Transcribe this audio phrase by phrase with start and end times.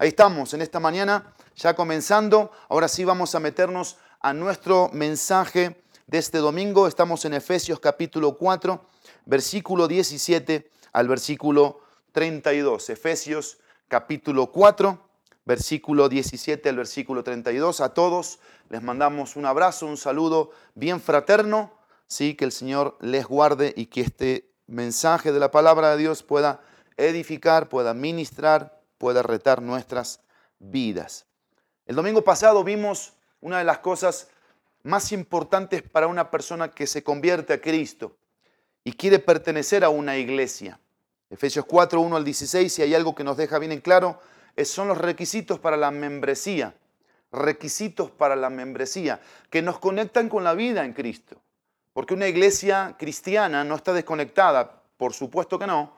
[0.00, 2.52] Ahí estamos, en esta mañana, ya comenzando.
[2.68, 6.86] Ahora sí vamos a meternos a nuestro mensaje de este domingo.
[6.86, 8.80] Estamos en Efesios capítulo 4,
[9.26, 11.80] versículo 17 al versículo
[12.12, 12.90] 32.
[12.90, 13.58] Efesios
[13.88, 15.04] capítulo 4,
[15.44, 17.80] versículo 17 al versículo 32.
[17.80, 18.38] A todos
[18.68, 21.72] les mandamos un abrazo, un saludo bien fraterno.
[22.06, 26.22] Sí, que el Señor les guarde y que este mensaje de la palabra de Dios
[26.22, 26.60] pueda
[26.96, 30.20] edificar, pueda ministrar, pueda retar nuestras
[30.58, 31.26] vidas.
[31.86, 34.28] El domingo pasado vimos una de las cosas
[34.82, 38.16] más importantes para una persona que se convierte a Cristo
[38.84, 40.78] y quiere pertenecer a una iglesia.
[41.30, 44.20] Efesios 4, 1 al 16, si hay algo que nos deja bien en claro,
[44.64, 46.74] son los requisitos para la membresía.
[47.30, 49.20] Requisitos para la membresía
[49.50, 51.36] que nos conectan con la vida en Cristo.
[51.92, 55.92] Porque una iglesia cristiana no está desconectada, por supuesto que no,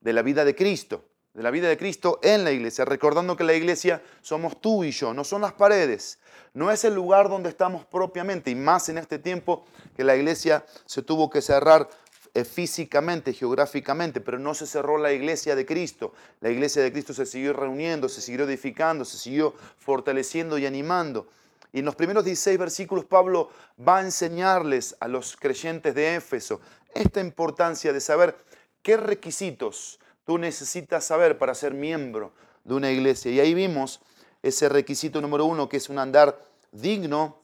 [0.00, 1.04] de la vida de Cristo,
[1.36, 4.90] de la vida de Cristo en la iglesia, recordando que la iglesia somos tú y
[4.90, 6.18] yo, no son las paredes,
[6.54, 10.64] no es el lugar donde estamos propiamente, y más en este tiempo que la iglesia
[10.86, 11.90] se tuvo que cerrar
[12.32, 16.14] eh, físicamente, geográficamente, pero no se cerró la iglesia de Cristo.
[16.40, 21.28] La iglesia de Cristo se siguió reuniendo, se siguió edificando, se siguió fortaleciendo y animando.
[21.70, 23.50] Y en los primeros 16 versículos Pablo
[23.86, 26.62] va a enseñarles a los creyentes de Éfeso
[26.94, 28.34] esta importancia de saber
[28.82, 32.32] qué requisitos tú necesitas saber para ser miembro
[32.64, 33.30] de una iglesia.
[33.30, 34.00] Y ahí vimos
[34.42, 36.38] ese requisito número uno, que es un andar
[36.72, 37.38] digno,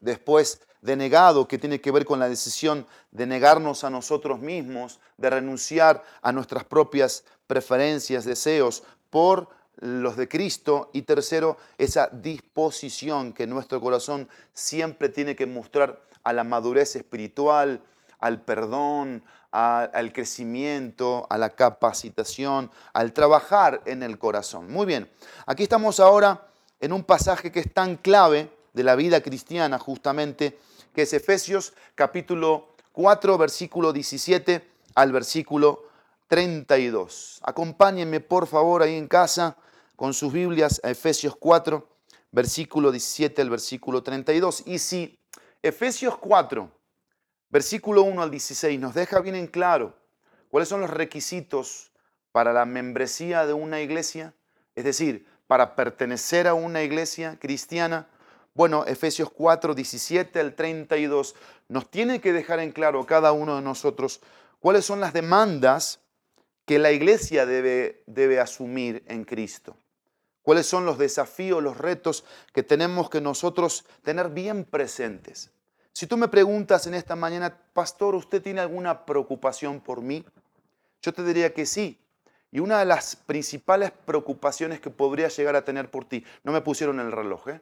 [0.00, 5.30] después denegado, que tiene que ver con la decisión de negarnos a nosotros mismos, de
[5.30, 10.90] renunciar a nuestras propias preferencias, deseos, por los de Cristo.
[10.92, 17.82] Y tercero, esa disposición que nuestro corazón siempre tiene que mostrar a la madurez espiritual,
[18.18, 19.22] al perdón,
[19.54, 24.68] al crecimiento, a la capacitación, al trabajar en el corazón.
[24.72, 25.08] Muy bien,
[25.46, 26.48] aquí estamos ahora
[26.80, 30.58] en un pasaje que es tan clave de la vida cristiana justamente,
[30.92, 35.84] que es Efesios capítulo 4, versículo 17 al versículo
[36.26, 37.40] 32.
[37.44, 39.56] Acompáñenme por favor ahí en casa
[39.94, 41.88] con sus Biblias a Efesios 4,
[42.32, 44.64] versículo 17 al versículo 32.
[44.66, 45.16] Y si
[45.62, 46.68] Efesios 4,
[47.54, 49.94] versículo 1 al 16 nos deja bien en claro
[50.48, 51.92] cuáles son los requisitos
[52.32, 54.34] para la membresía de una iglesia,
[54.74, 58.08] es decir, para pertenecer a una iglesia cristiana.
[58.54, 61.36] Bueno, Efesios 4, 17 al 32
[61.68, 64.20] nos tiene que dejar en claro cada uno de nosotros
[64.58, 66.00] cuáles son las demandas
[66.66, 69.76] que la iglesia debe, debe asumir en Cristo.
[70.42, 75.53] Cuáles son los desafíos, los retos que tenemos que nosotros tener bien presentes.
[75.94, 80.24] Si tú me preguntas en esta mañana, pastor, ¿usted tiene alguna preocupación por mí?
[81.00, 82.00] Yo te diría que sí.
[82.50, 86.62] Y una de las principales preocupaciones que podría llegar a tener por ti, no me
[86.62, 87.60] pusieron el reloj, ¿eh?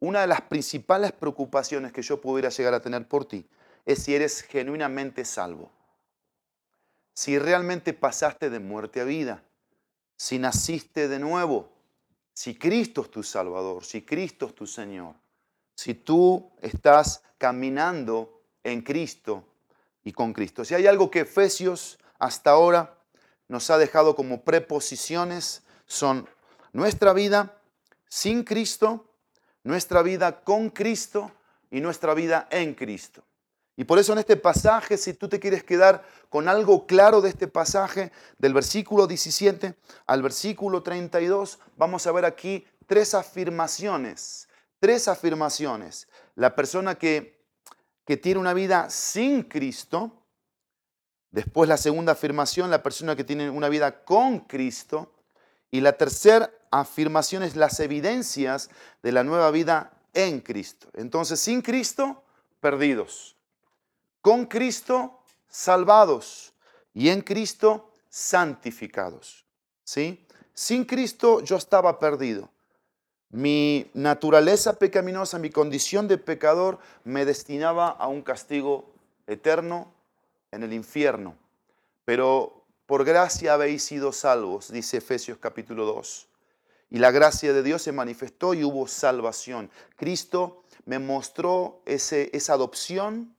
[0.00, 3.48] una de las principales preocupaciones que yo pudiera llegar a tener por ti
[3.86, 5.70] es si eres genuinamente salvo.
[7.14, 9.44] Si realmente pasaste de muerte a vida,
[10.16, 11.70] si naciste de nuevo,
[12.34, 15.14] si Cristo es tu Salvador, si Cristo es tu Señor
[15.78, 19.44] si tú estás caminando en Cristo
[20.02, 20.64] y con Cristo.
[20.64, 22.98] Si hay algo que Efesios hasta ahora
[23.46, 26.28] nos ha dejado como preposiciones, son
[26.72, 27.60] nuestra vida
[28.08, 29.06] sin Cristo,
[29.62, 31.30] nuestra vida con Cristo
[31.70, 33.22] y nuestra vida en Cristo.
[33.76, 37.28] Y por eso en este pasaje, si tú te quieres quedar con algo claro de
[37.28, 44.47] este pasaje, del versículo 17 al versículo 32, vamos a ver aquí tres afirmaciones
[44.80, 46.08] tres afirmaciones.
[46.34, 47.44] La persona que,
[48.04, 50.12] que tiene una vida sin Cristo,
[51.30, 55.12] después la segunda afirmación, la persona que tiene una vida con Cristo,
[55.70, 58.70] y la tercera afirmación es las evidencias
[59.02, 60.88] de la nueva vida en Cristo.
[60.94, 62.24] Entonces, sin Cristo,
[62.60, 63.36] perdidos.
[64.20, 66.54] Con Cristo, salvados.
[66.94, 69.44] Y en Cristo, santificados.
[69.84, 70.26] ¿Sí?
[70.54, 72.50] Sin Cristo yo estaba perdido.
[73.30, 78.90] Mi naturaleza pecaminosa, mi condición de pecador me destinaba a un castigo
[79.26, 79.92] eterno
[80.50, 81.36] en el infierno.
[82.06, 86.26] Pero por gracia habéis sido salvos, dice Efesios capítulo 2.
[86.90, 89.70] Y la gracia de Dios se manifestó y hubo salvación.
[89.96, 93.36] Cristo me mostró esa adopción,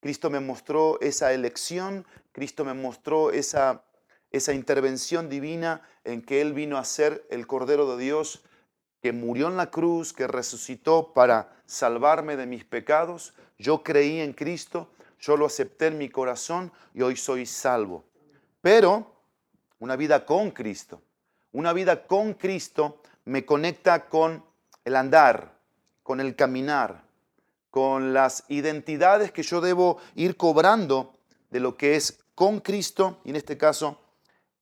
[0.00, 3.82] Cristo me mostró esa elección, Cristo me mostró esa
[4.52, 8.42] intervención divina en que Él vino a ser el Cordero de Dios
[9.04, 13.34] que murió en la cruz, que resucitó para salvarme de mis pecados.
[13.58, 14.88] Yo creí en Cristo,
[15.20, 18.02] yo lo acepté en mi corazón y hoy soy salvo.
[18.62, 19.12] Pero
[19.78, 21.02] una vida con Cristo,
[21.52, 24.42] una vida con Cristo me conecta con
[24.86, 25.52] el andar,
[26.02, 27.04] con el caminar,
[27.70, 31.12] con las identidades que yo debo ir cobrando
[31.50, 34.00] de lo que es con Cristo y en este caso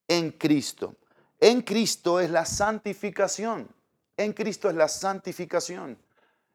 [0.09, 0.97] en Cristo.
[1.39, 3.69] En Cristo es la santificación.
[4.17, 5.99] En Cristo es la santificación.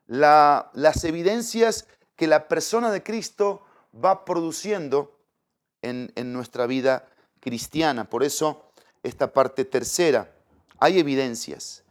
[0.07, 5.17] las evidencias que la persona de Cristo va produciendo
[5.81, 7.07] en, nuestra vida
[7.39, 8.09] cristiana.
[8.09, 8.71] Por eso
[9.03, 10.33] esta parte tercera,
[10.79, 11.83] hay evidencias.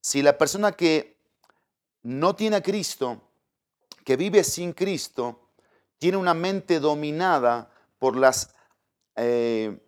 [0.00, 1.16] Si la persona que
[2.02, 3.22] no tiene a Cristo,
[4.04, 5.48] que vive sin Cristo,
[5.98, 8.54] tiene una mente dominada por, las,
[9.16, 9.78] eh,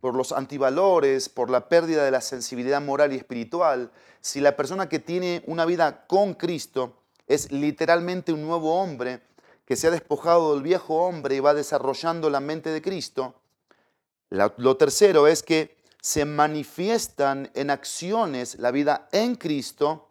[0.00, 3.90] por los antivalores, por la pérdida de la sensibilidad moral y espiritual,
[4.20, 9.22] si la persona que tiene una vida con Cristo es literalmente un nuevo hombre,
[9.64, 13.34] que se ha despojado del viejo hombre y va desarrollando la mente de Cristo,
[14.30, 20.10] lo tercero es que se manifiestan en acciones la vida en Cristo,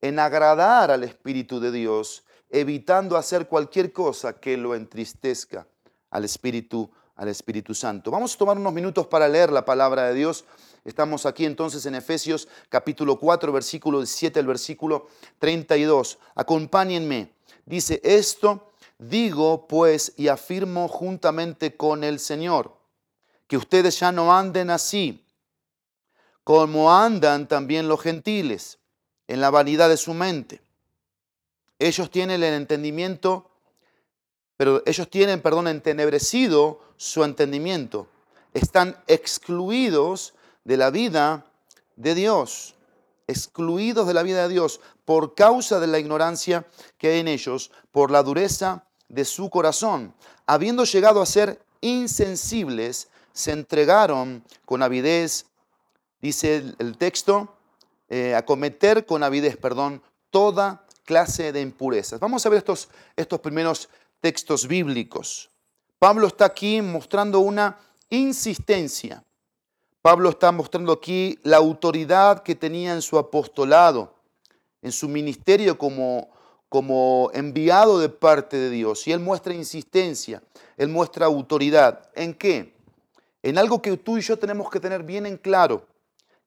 [0.00, 5.66] en agradar al Espíritu de Dios, evitando hacer cualquier cosa que lo entristezca
[6.10, 8.10] al Espíritu, al Espíritu Santo.
[8.10, 10.44] Vamos a tomar unos minutos para leer la palabra de Dios.
[10.84, 16.18] Estamos aquí entonces en Efesios capítulo 4, versículo 17 al versículo 32.
[16.34, 17.32] Acompáñenme.
[17.66, 22.72] Dice, esto digo pues y afirmo juntamente con el Señor,
[23.46, 25.24] que ustedes ya no anden así
[26.48, 28.78] como andan también los gentiles
[29.26, 30.62] en la vanidad de su mente.
[31.78, 33.47] Ellos tienen el entendimiento,
[34.58, 38.08] pero ellos tienen, perdón, entenebrecido su entendimiento.
[38.52, 40.34] Están excluidos
[40.64, 41.46] de la vida
[41.96, 42.74] de Dios,
[43.26, 46.66] excluidos de la vida de Dios por causa de la ignorancia
[46.98, 50.12] que hay en ellos, por la dureza de su corazón.
[50.44, 55.46] Habiendo llegado a ser insensibles, se entregaron con avidez
[56.20, 57.54] dice el, texto,
[58.08, 62.20] eh, acometer con avidez, perdón, toda clase de impurezas.
[62.20, 63.88] Vamos a ver estos, estos primeros
[64.20, 65.50] textos bíblicos.
[65.98, 67.78] Pablo está aquí mostrando una
[68.10, 69.24] insistencia.
[70.02, 74.14] Pablo está mostrando aquí la autoridad que tenía en su apostolado,
[74.80, 76.30] en su ministerio como,
[76.68, 79.06] como enviado de parte de Dios.
[79.06, 80.42] Y él muestra insistencia,
[80.76, 82.08] él muestra autoridad.
[82.14, 82.74] ¿En qué?
[83.42, 85.86] En algo que tú y yo tenemos que tener bien en claro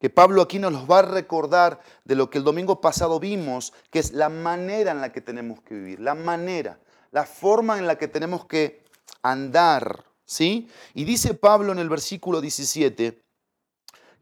[0.01, 3.99] que Pablo aquí nos va a recordar de lo que el domingo pasado vimos, que
[3.99, 6.79] es la manera en la que tenemos que vivir, la manera,
[7.11, 8.83] la forma en la que tenemos que
[9.21, 10.69] andar, ¿sí?
[10.93, 13.21] Y dice Pablo en el versículo 17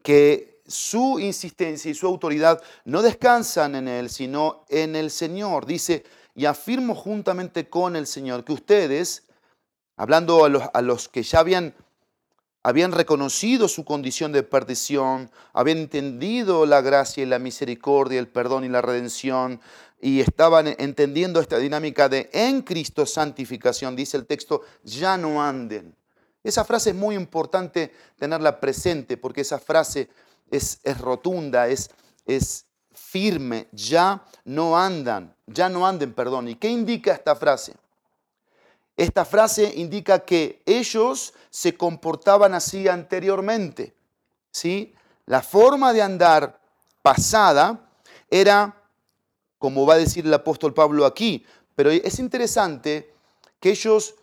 [0.04, 5.66] que su insistencia y su autoridad no descansan en él, sino en el Señor.
[5.66, 6.04] Dice,
[6.36, 9.28] y afirmo juntamente con el Señor que ustedes,
[9.98, 11.76] hablando a los, a los que ya habían
[12.62, 18.66] habían reconocido su condición de perdición, habían entendido la gracia y la misericordia, el perdón
[18.66, 19.62] y la redención,
[20.02, 25.96] y estaban entendiendo esta dinámica de en Cristo santificación, dice el texto, ya no anden.
[26.44, 30.10] Esa frase es muy importante tenerla presente porque esa frase
[30.50, 31.90] es, rotunda, es,
[32.26, 36.48] es firme, ya no andan, ya no anden, perdón.
[36.48, 37.74] ¿Y qué indica esta frase?
[38.96, 43.94] Esta frase indica que ellos se comportaban así anteriormente.
[44.52, 44.94] ¿sí?
[45.26, 46.60] La forma de andar
[47.02, 47.90] pasada
[48.30, 48.79] era,
[49.60, 53.14] como va a decir el apóstol Pablo aquí, pero es interesante
[53.60, 54.16] que ellos,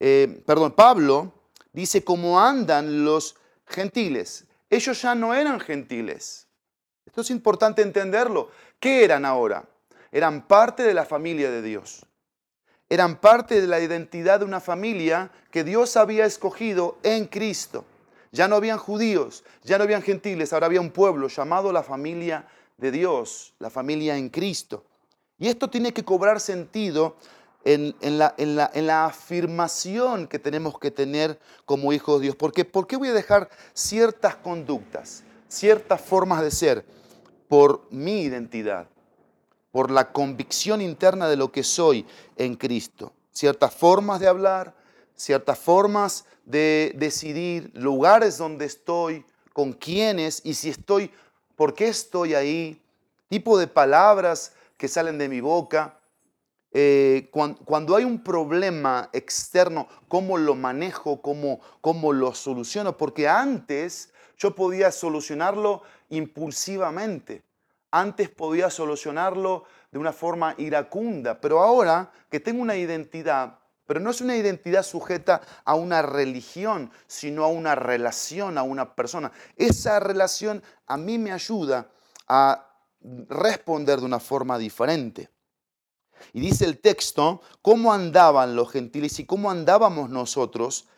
[0.00, 1.32] eh, perdón, Pablo
[1.72, 4.46] dice cómo andan los gentiles.
[4.70, 6.46] Ellos ya no eran gentiles.
[7.04, 8.50] Esto es importante entenderlo.
[8.80, 9.68] ¿Qué eran ahora?
[10.10, 12.06] Eran parte de la familia de Dios
[12.88, 17.84] eran parte de la identidad de una familia que Dios había escogido en Cristo.
[18.30, 22.46] Ya no habían judíos, ya no habían gentiles, ahora había un pueblo llamado la familia
[22.76, 24.84] de Dios, la familia en Cristo.
[25.38, 27.16] Y esto tiene que cobrar sentido
[27.64, 32.36] en, la, afirmación que tenemos que tener como hijos de Dios.
[32.36, 36.84] Porque, ¿Por qué voy a dejar ciertas conductas, ciertas formas de ser
[37.48, 38.88] por mi identidad?
[39.74, 43.12] por la convicción interna de lo que soy en Cristo.
[43.32, 44.72] Ciertas formas de hablar,
[45.16, 51.10] ciertas formas de decidir, lugares donde estoy, con quiénes y si estoy,
[51.56, 52.80] por qué estoy ahí,
[53.28, 55.98] tipo de palabras que salen de mi boca.
[56.72, 61.22] Eh, cuando, hay un problema externo, ¿cómo lo manejo?
[61.22, 62.96] ¿Cómo, ¿Cómo lo soluciono?
[62.96, 67.42] Porque antes yo podía solucionarlo impulsivamente
[67.94, 74.10] antes podía solucionarlo de una forma iracunda, pero ahora que tengo una identidad, pero no
[74.10, 79.32] es una identidad sujeta a una religión, sino a una relación, a una persona.
[79.56, 81.88] Esa relación a mí me ayuda
[82.28, 82.70] a
[83.28, 85.28] responder de una forma diferente.
[86.32, 90.88] Y dice el texto, cómo andaban los gentiles y cómo andábamos nosotros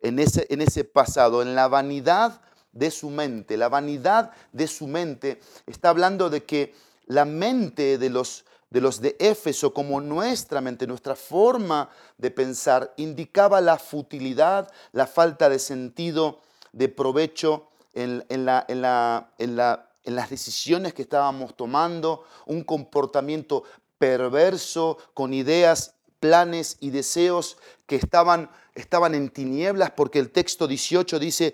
[0.00, 2.40] en ese, en ese pasado, en la vanidad
[2.72, 3.56] de su mente.
[3.56, 6.74] La vanidad de su mente está hablando de que
[7.06, 12.94] la mente de los, de los de Éfeso, como nuestra mente, nuestra forma de pensar,
[12.96, 16.40] indicaba la futilidad, la falta de sentido,
[16.72, 22.64] de provecho en, la, en, la, en, la, en las decisiones que estábamos tomando, un
[22.64, 23.64] comportamiento
[23.98, 31.18] perverso, con ideas, planes y deseos que estaban, estaban en tinieblas, porque el texto 18
[31.18, 31.52] dice,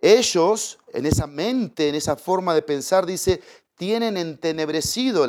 [0.00, 3.42] ellos, en esa mente, en esa forma de pensar, dice,
[3.82, 5.26] tienen entenebrecido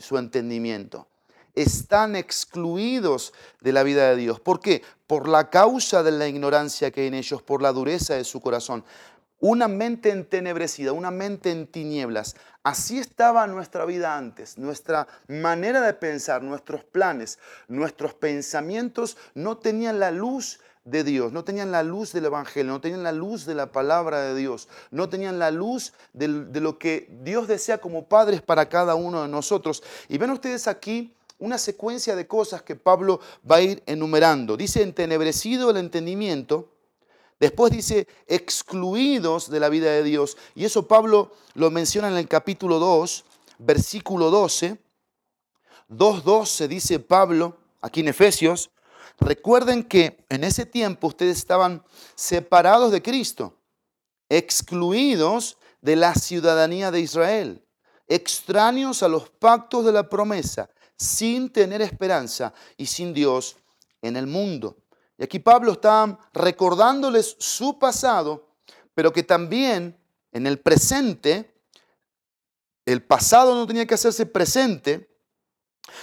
[0.00, 1.06] su entendimiento.
[1.54, 4.40] Están excluidos de la vida de Dios.
[4.40, 4.82] ¿Por qué?
[5.06, 8.40] Por la causa de la ignorancia que hay en ellos, por la dureza de su
[8.40, 8.84] corazón.
[9.38, 12.34] Una mente entenebrecida, una mente en tinieblas.
[12.64, 14.58] Así estaba nuestra vida antes.
[14.58, 21.44] Nuestra manera de pensar, nuestros planes, nuestros pensamientos no tenían la luz de Dios, no
[21.44, 25.08] tenían la luz del Evangelio, no tenían la luz de la palabra de Dios, no
[25.08, 29.82] tenían la luz de, lo que Dios desea como padres para cada uno de nosotros.
[30.08, 34.58] Y ven ustedes aquí una secuencia de cosas que Pablo va a ir enumerando.
[34.58, 36.68] Dice entenebrecido el entendimiento,
[37.40, 42.28] después dice excluidos de la vida de Dios, y eso Pablo lo menciona en el
[42.28, 43.24] capítulo 2,
[43.58, 44.78] versículo 12.
[45.90, 48.70] 2.12 dice Pablo, aquí en Efesios,
[49.18, 51.84] Recuerden que en ese tiempo ustedes estaban
[52.14, 53.58] separados de Cristo,
[54.28, 57.64] excluidos de la ciudadanía de Israel,
[58.06, 63.56] extraños a los pactos de la promesa, sin tener esperanza y sin Dios
[64.02, 64.76] en el mundo.
[65.18, 68.48] Y aquí Pablo está recordándoles su pasado,
[68.94, 69.96] pero que también
[70.32, 71.54] en el presente,
[72.84, 75.13] el pasado no tenía que hacerse presente,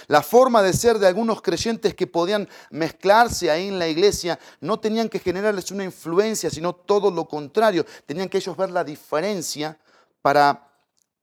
[0.06, 4.80] la forma de ser de algunos creyentes que podían mezclarse ahí en la iglesia no
[4.80, 7.84] tenían que generarles una influencia, sino todo lo contrario.
[8.06, 9.78] Tenían que ellos ver la diferencia
[10.20, 10.70] para,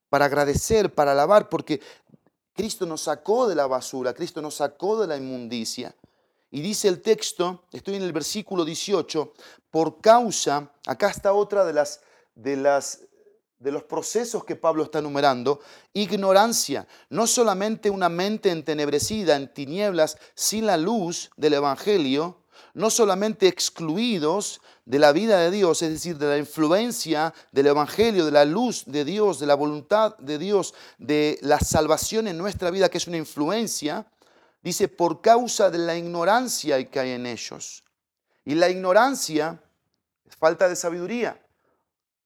[0.10, 1.82] para agradecer, para alabar, porque
[2.54, 5.96] Cristo nos sacó de la basura, Cristo nos sacó de la inmundicia.
[6.52, 9.34] Y dice el texto, estoy en el versículo 18,
[9.70, 12.02] por causa, acá está otra de las,
[12.34, 13.02] de las
[13.60, 15.60] de los procesos que Pablo está enumerando,
[15.94, 22.38] ignorancia, no solamente una mente entenebrecida en tinieblas sin la luz del Evangelio,
[22.74, 28.26] no solamente excluidos de la vida de Dios, es decir, de la influencia del Evangelio,
[28.26, 32.72] de la luz de Dios, de la voluntad de Dios, de la salvación en nuestra
[32.72, 34.08] vida, que es una influencia,
[34.62, 37.84] dice, por causa de la ignorancia que hay en ellos.
[38.46, 39.62] Y la ignorancia
[40.26, 41.40] es falta de sabiduría.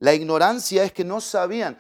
[0.03, 1.77] La ignorancia es que no sabían.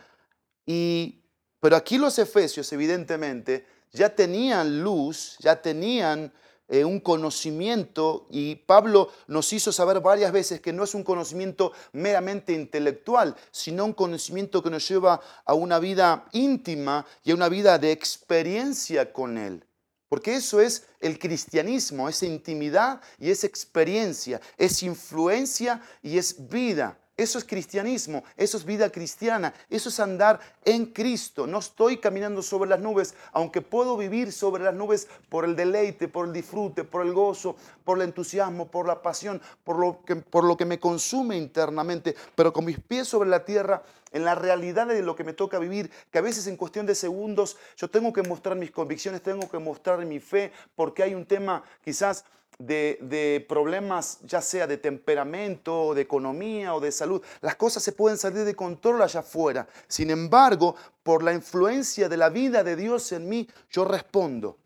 [0.65, 1.25] Y,
[1.59, 6.31] pero aquí los efesios, evidentemente, ya tenían luz, ya tenían
[6.69, 11.73] eh, un conocimiento y Pablo nos hizo saber varias veces que no es un conocimiento
[11.91, 17.49] meramente intelectual, sino un conocimiento que nos lleva a una vida íntima y a una
[17.49, 19.65] vida de experiencia con Él.
[20.07, 26.97] Porque eso es el cristianismo, es intimidad y es experiencia, es influencia y es vida.
[27.15, 31.45] Eso es cristianismo, eso es vida cristiana, eso es andar en Cristo.
[31.45, 36.07] No estoy caminando sobre las nubes, aunque puedo vivir sobre las nubes por el deleite,
[36.07, 40.65] por el disfrute, por el gozo, por el entusiasmo, por la pasión, por lo que,
[40.65, 45.15] me consume internamente, pero con mis pies sobre la tierra, en la realidad de lo
[45.15, 48.55] que me toca vivir, que a veces en cuestión de segundos yo tengo que mostrar
[48.55, 52.25] mis convicciones, tengo que mostrar mi fe, porque hay un tema quizás
[52.59, 57.21] de, problemas, ya sea de temperamento, de economía o de salud.
[57.41, 59.67] Las cosas se pueden salir de control allá afuera.
[59.87, 64.57] Sin embargo, por la influencia de la vida de Dios en mí, yo respondo.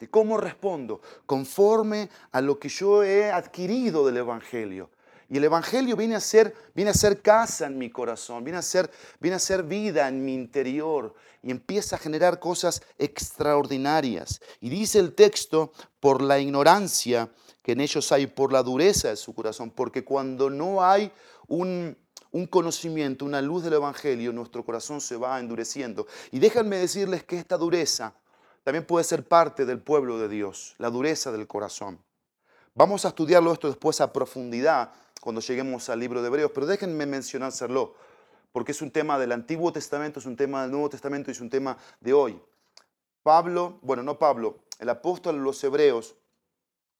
[0.00, 1.00] ¿Y cómo respondo?
[1.26, 4.90] Conforme a lo que yo he adquirido del Evangelio.
[5.30, 8.62] Y el Evangelio viene a ser, viene a ser casa en mi corazón, viene a,
[8.62, 14.40] ser, viene a ser vida en mi interior y empieza a generar cosas extraordinarias.
[14.60, 17.30] Y dice el texto, por la ignorancia
[17.62, 21.12] que en ellos hay, por la dureza de su corazón, porque cuando no hay
[21.46, 21.96] un,
[22.32, 26.08] un conocimiento, una luz del Evangelio, nuestro corazón se va endureciendo.
[26.32, 28.14] Y déjenme decirles que esta dureza
[28.64, 32.02] también puede ser parte del pueblo de Dios, la dureza del corazón.
[32.74, 37.06] Vamos a estudiarlo esto después a profundidad cuando lleguemos al libro de Hebreos, pero déjenme
[37.06, 37.94] mencionárselo,
[38.52, 41.40] porque es un tema del Antiguo Testamento, es un tema del Nuevo Testamento y es
[41.40, 42.40] un tema de hoy.
[43.22, 46.16] Pablo, bueno, no Pablo, el apóstol de los Hebreos,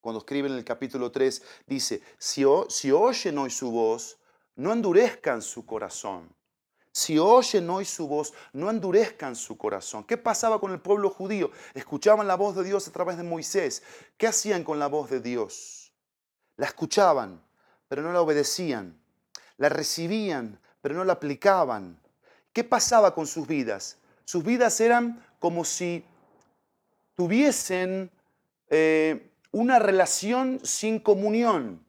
[0.01, 4.19] cuando escribe en el capítulo 3, dice, si, si oyen hoy su voz,
[4.57, 6.35] no endurezcan su corazón.
[6.93, 10.05] si oyen hoy su voz, no endurezcan su corazón.
[10.05, 11.51] ¿Qué pasaba con el pueblo judío?
[11.73, 13.83] Escuchaban la voz de Dios a través de Moisés.
[14.19, 15.93] ¿Qué hacían con la voz de Dios?
[16.57, 17.43] La escuchaban,
[17.91, 18.97] pero no la obedecían.
[19.57, 21.99] La recibían, pero no la aplicaban.
[22.53, 23.99] ¿Qué pasaba con sus vidas?
[24.25, 26.05] Sus vidas eran como si
[27.17, 28.09] tuviesen
[28.69, 31.85] eh, una relación sin comunión.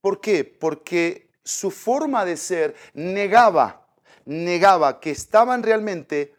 [0.00, 0.42] ¿Por qué?
[0.42, 3.86] Porque su forma de ser negaba,
[4.24, 6.34] negaba que estaban realmente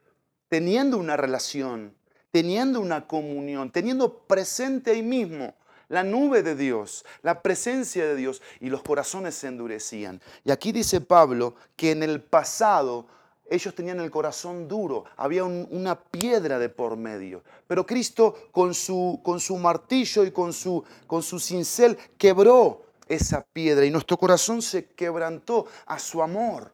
[0.49, 1.95] teniendo una relación,
[2.31, 5.55] teniendo una comunión, teniendo presente ahí mismo
[5.89, 10.21] la nube de Dios, la presencia de Dios, y los corazones se endurecían.
[10.43, 13.07] Y aquí dice Pablo que en el pasado
[13.49, 17.43] ellos tenían el corazón duro, había una piedra de por medio.
[17.67, 23.45] Pero Cristo con su, con su martillo y con su, con su cincel quebró esa
[23.45, 26.71] piedra y nuestro corazón se quebrantó a su amor,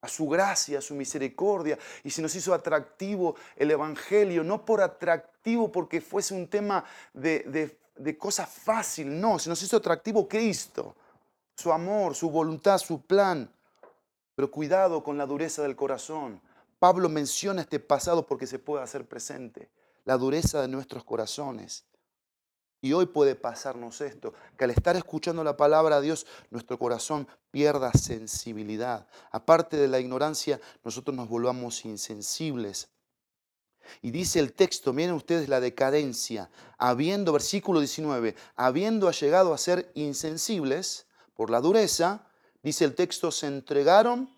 [0.00, 4.80] a su gracia, a su misericordia y se nos hizo atractivo el Evangelio, no por
[4.80, 10.28] atractivo porque fuese un tema de, de, de cosa fácil, no, se nos hizo atractivo
[10.28, 10.94] Cristo,
[11.56, 13.50] su amor, su voluntad, su plan.
[14.34, 16.40] Pero cuidado con la dureza del corazón.
[16.78, 19.70] Pablo menciona este pasado porque se puede hacer presente,
[20.04, 21.84] la dureza de nuestros corazones.
[22.82, 27.26] Y hoy puede pasarnos esto, que al estar escuchando la palabra de Dios, nuestro corazón
[27.50, 29.08] pierda sensibilidad.
[29.30, 32.88] Aparte de la ignorancia, nosotros nos volvamos insensibles.
[34.02, 39.90] Y dice el texto, miren ustedes la decadencia, habiendo, versículo 19, habiendo llegado a ser
[39.94, 42.26] insensibles por la dureza,
[42.62, 44.30] dice el texto, se entregaron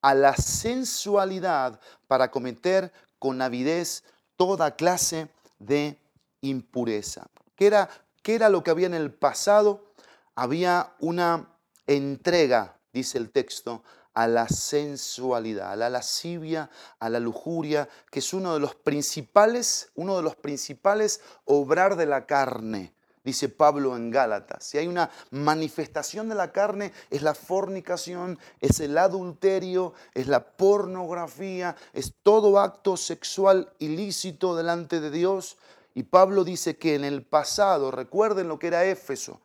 [0.00, 4.02] a la sensualidad para cometer con avidez
[4.36, 5.98] toda clase de
[6.40, 7.28] impureza.
[7.54, 7.88] ¿Qué era,
[8.22, 9.92] ¿Qué era lo que había en el pasado?
[10.34, 11.48] Había una
[11.86, 18.32] entrega, dice el texto, a la sensualidad, a la lascivia, a la lujuria, que es
[18.32, 24.10] uno de los principales, uno de los principales obrar de la carne dice Pablo en
[24.10, 24.64] Gálatas.
[24.64, 30.44] Si hay una manifestación de la carne, es la fornicación, es el adulterio, es la
[30.44, 35.56] pornografía, es todo acto sexual ilícito delante de Dios.
[35.94, 39.40] Y Pablo dice que en el pasado, recuerden lo que era Éfeso,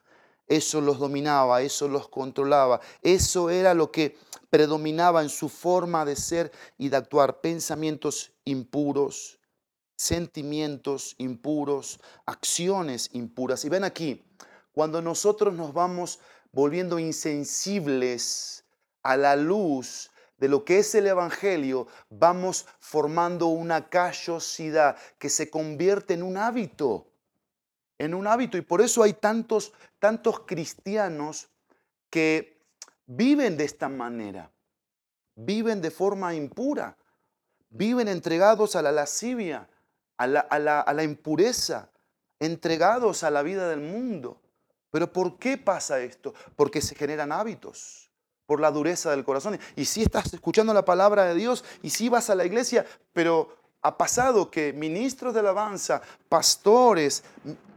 [0.48, 4.18] eso los dominaba, eso los controlaba, eso era lo que
[4.50, 9.40] predominaba en su forma de ser y de actuar, pensamientos impuros,
[9.98, 13.66] sentimientos impuros, acciones impuras.
[13.66, 14.24] Y ven aquí,
[14.72, 16.20] cuando nosotros nos vamos
[16.52, 18.64] volviendo insensibles
[19.04, 25.50] a la luz de lo que es el Evangelio, vamos formando una callosidad que se
[25.50, 27.08] convierte en un hábito,
[27.98, 28.58] en un hábito.
[28.58, 31.50] Y por eso hay tantos, tantos cristianos
[32.10, 32.58] que
[33.06, 34.52] viven de esta manera,
[35.36, 36.98] viven de forma impura,
[37.70, 39.70] viven entregados a la lascivia,
[40.18, 41.92] a la, impureza,
[42.40, 44.42] entregados a la vida del mundo.
[44.90, 46.34] Pero ¿por qué pasa esto?
[46.56, 48.10] Porque se generan hábitos
[48.46, 49.60] por la dureza del corazón.
[49.76, 53.56] Y si estás escuchando la palabra de Dios y si vas a la iglesia, pero
[53.88, 57.24] ha pasado que ministros de alabanza, pastores,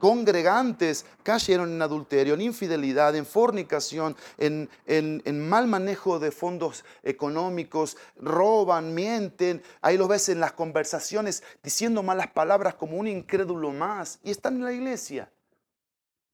[0.00, 7.96] congregantes cayeron en adulterio, en infidelidad, en fornicación, en, en, mal manejo de fondos económicos,
[8.16, 9.62] roban, mienten.
[9.82, 14.18] Ahí lo ves en las conversaciones diciendo malas palabras como un incrédulo más.
[14.24, 15.30] Y están en la iglesia.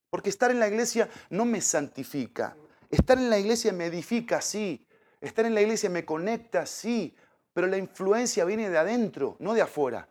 [0.08, 2.56] Porque estar en la iglesia no me santifica.
[2.90, 4.86] Estar en la iglesia me edifica, sí.
[5.20, 7.14] Estar en la iglesia me conecta, sí
[7.57, 10.07] pero la influencia viene de adentro, no de afuera.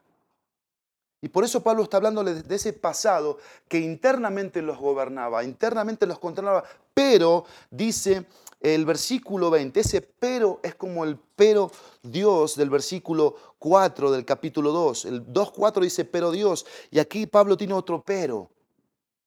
[1.21, 6.17] Y por eso Pablo está hablando de ese pasado que internamente los gobernaba, internamente los
[6.17, 8.25] controlaba, pero dice
[8.59, 14.71] el versículo 20, ese pero es como el pero Dios del versículo 4 del capítulo
[14.71, 15.05] 2.
[15.05, 18.49] El 2.4 dice pero Dios, y aquí Pablo tiene otro pero.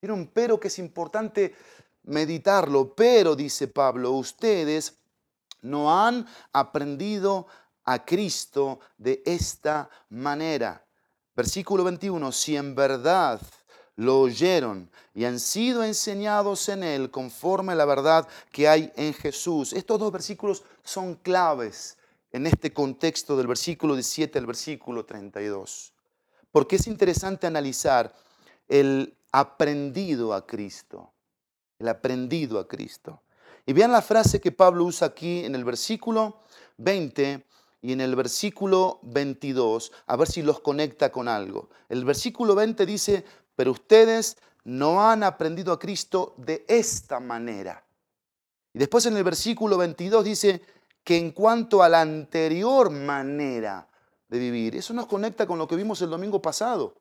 [0.01, 1.55] Tiene un pero que es importante
[2.03, 4.97] meditarlo, pero dice Pablo, ustedes
[5.61, 7.47] no han aprendido
[7.89, 10.85] a Cristo de esta manera.
[11.35, 13.41] Versículo 21, si en verdad
[13.95, 19.73] lo oyeron y han sido enseñados en Él conforme la verdad que hay en Jesús.
[19.73, 21.97] Estos dos versículos son claves
[22.31, 25.91] en este contexto del versículo 17 al versículo 32.
[26.51, 28.13] Porque es interesante analizar
[28.67, 31.11] el aprendido a Cristo.
[31.79, 33.23] El aprendido a Cristo.
[33.65, 36.41] Y vean la frase que Pablo usa aquí en el versículo
[36.77, 37.49] 20
[37.81, 41.69] y en el versículo 22, a ver si los conecta con algo.
[41.87, 47.85] El versículo 20 dice, pero ustedes no han aprendido a Cristo de esta manera.
[48.73, 50.61] Y después en el versículo 22 dice,
[51.03, 53.89] que en cuanto a la anterior manera
[54.29, 54.75] de vivir.
[54.75, 56.95] Eso nos conecta con lo que vimos el domingo pasado.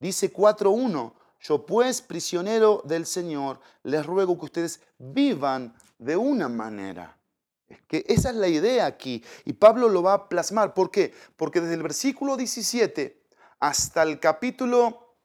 [0.00, 7.15] Dice 4.1, yo pues, prisionero del Señor, les ruego que ustedes vivan de una manera.
[7.88, 9.24] Que esa es la idea aquí.
[9.44, 10.74] Y Pablo lo va a plasmar.
[10.74, 11.12] ¿Por qué?
[11.36, 13.22] Porque desde el versículo 17
[13.60, 15.16] hasta el capítulo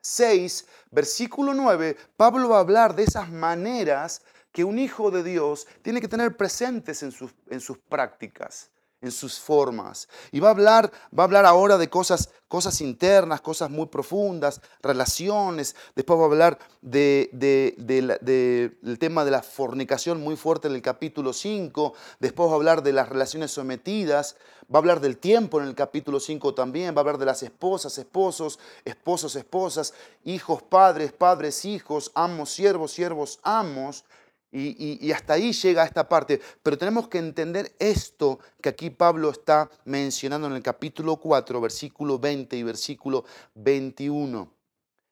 [0.00, 5.66] 6, versículo 9, Pablo va a hablar de esas maneras que un hijo de Dios
[5.82, 10.08] tiene que tener presentes en sus, en sus prácticas en sus formas.
[10.32, 14.60] Y va a hablar, va a hablar ahora de cosas, cosas internas, cosas muy profundas,
[14.82, 15.76] relaciones.
[15.94, 21.32] Después va a hablar de, del tema de la fornicación muy fuerte en el capítulo
[21.32, 21.94] 5.
[22.18, 24.36] Después va a hablar de las relaciones sometidas.
[24.72, 26.94] Va a hablar del tiempo en el capítulo 5 también.
[26.94, 32.92] Va a hablar de las esposas, esposos, esposos, esposas, hijos, padres, padres, hijos, amos, siervos,
[32.92, 34.04] siervos, amos.
[34.50, 36.40] Y, hasta ahí llega esta parte.
[36.62, 42.18] Pero tenemos que entender esto que aquí Pablo está mencionando en el capítulo 4, versículo
[42.18, 44.50] 20 y versículo 21.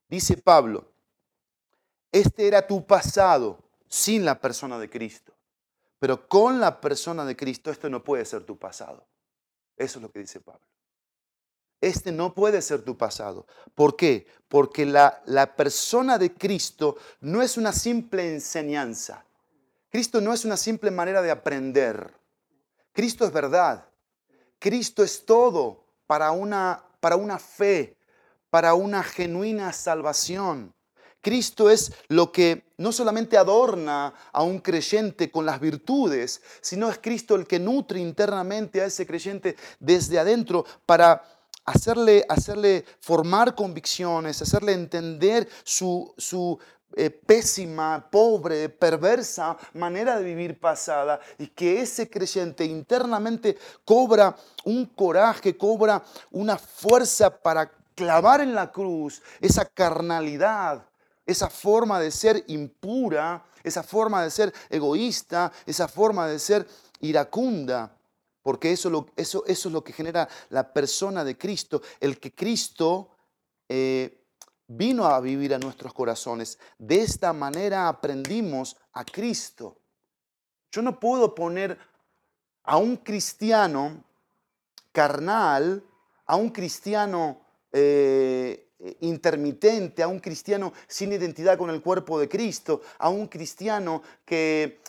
[0.09, 0.91] Dice Pablo,
[2.13, 5.35] este era tu pasado sin la persona de Cristo.
[5.99, 9.07] Pero con la persona de Cristo esto no puede ser tu pasado.
[9.77, 10.67] Eso es lo que dice Pablo.
[11.81, 13.47] Este no puede ser tu pasado.
[13.75, 14.27] ¿Por qué?
[14.49, 19.26] Porque la, la persona de Cristo no es una simple enseñanza.
[19.91, 22.13] Cristo no es una simple manera de aprender.
[22.93, 23.89] Cristo es verdad.
[24.59, 27.97] Cristo es todo para una, para una fe,
[28.51, 30.75] para una genuina salvación.
[31.21, 36.99] Cristo es lo que no solamente adorna a un creyente con las virtudes, sino es
[36.99, 41.25] Cristo el que nutre internamente a ese creyente desde adentro para
[41.65, 46.59] hacerle, hacerle formar convicciones, hacerle entender su, su,
[46.99, 54.87] eh, pésima, pobre, perversa manera de vivir pasada y que ese creyente internamente cobra un
[54.87, 60.87] coraje, cobra una fuerza para clavar en la cruz esa carnalidad,
[61.27, 66.67] esa forma de ser impura, esa forma de ser egoísta, esa forma de ser
[67.01, 67.95] iracunda.
[68.43, 73.11] Porque eso, eso, es lo que genera la persona de Cristo, el que Cristo
[73.69, 74.23] eh,
[74.69, 76.59] vino a vivir a nuestros corazones.
[76.79, 79.79] De esta manera aprendimos a Cristo.
[80.71, 81.79] Yo no puedo poner
[82.65, 84.05] a un cristiano
[84.93, 85.85] carnal,
[86.27, 87.41] a un cristiano
[87.73, 94.03] eh, intermitente, a un cristiano sin identidad con el cuerpo de Cristo, a un cristiano
[94.25, 94.81] que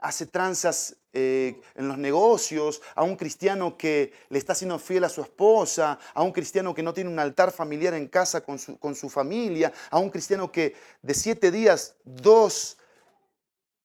[0.00, 5.08] hace tranzas eh, en los negocios, a un cristiano que le está siendo fiel a
[5.08, 8.78] su esposa, a un cristiano que no tiene un altar familiar en casa con su,
[8.78, 12.76] con su familia, a un cristiano que de siete días, dos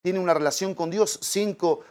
[0.02, 1.82] tiene una relación con Dios, cinco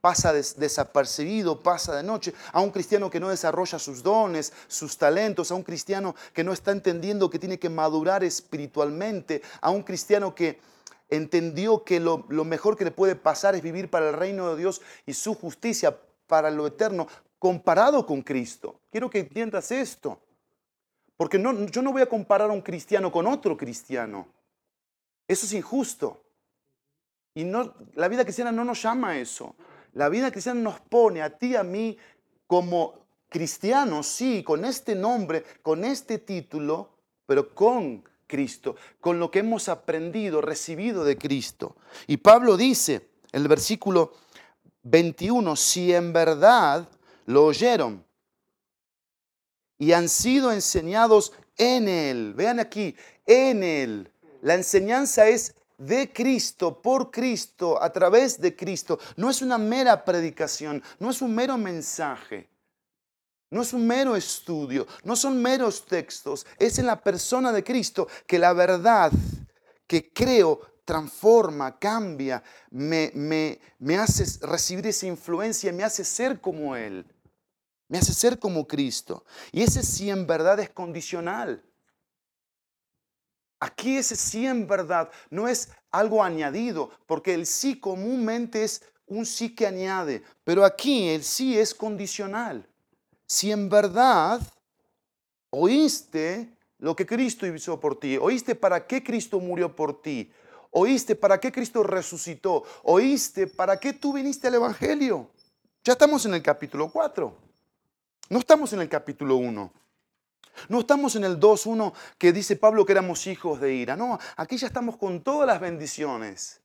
[0.00, 5.50] pasa desapercibido, pasa de noche, a un cristiano que no desarrolla sus dones, sus talentos,
[5.50, 10.34] a un cristiano que no está entendiendo que tiene que madurar espiritualmente, a un cristiano
[10.34, 10.58] que
[11.10, 14.80] entendió que lo, mejor que le puede pasar es vivir para el reino de Dios
[15.06, 18.80] y su justicia para lo eterno, comparado con Cristo.
[18.90, 20.20] Quiero que entiendas esto.
[21.16, 24.26] Porque no, yo no voy a comparar a un cristiano con otro cristiano.
[25.28, 26.22] Eso es injusto.
[27.34, 29.54] Y no, la vida cristiana no nos llama a eso.
[29.92, 31.98] La vida cristiana nos pone a ti y a mí
[32.46, 32.94] como
[33.28, 36.90] cristianos, sí, con este nombre, con este título,
[37.26, 41.76] pero con Cristo, con lo que hemos aprendido, recibido de Cristo.
[42.06, 44.12] Y Pablo dice en el versículo
[44.84, 46.88] 21, si en verdad
[47.26, 48.04] lo oyeron
[49.76, 52.94] y han sido enseñados en Él, vean aquí,
[53.26, 54.10] en Él.
[54.42, 58.98] La enseñanza es de Cristo, por Cristo, a través de Cristo.
[59.16, 62.49] No es una mera predicación, no es un mero mensaje.
[63.50, 68.06] No es un mero estudio, no son meros textos, es en la persona de Cristo
[68.24, 69.10] que la verdad
[69.88, 76.76] que creo transforma, cambia, me, me, me hace recibir esa influencia, me hace ser como
[76.76, 77.04] Él,
[77.88, 79.24] me hace ser como Cristo.
[79.50, 81.64] Y ese sí en verdad es condicional.
[83.58, 89.26] Aquí ese sí en verdad no es algo añadido, porque el sí comúnmente es un
[89.26, 92.69] sí que añade, pero aquí el sí es condicional
[93.30, 94.40] si en verdad
[95.50, 100.32] oíste lo que Cristo hizo por ti, oíste para qué Cristo murió por ti,
[100.72, 105.30] oíste para qué Cristo resucitó, oíste para qué tú viniste al Evangelio.
[105.84, 107.32] Ya estamos en el capítulo 4,
[108.30, 109.72] no estamos en el capítulo 1.
[110.68, 113.94] No estamos en el 2.1 que dice Pablo que éramos hijos de ira.
[113.94, 116.60] No, aquí ya estamos con todas las bendiciones.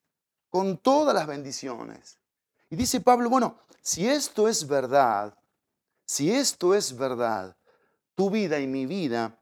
[0.50, 2.18] Con todas las bendiciones.
[2.72, 5.38] Y dice Pablo, bueno, si esto es verdad,
[6.06, 7.56] si esto es verdad,
[8.16, 9.40] tu vida y mi vida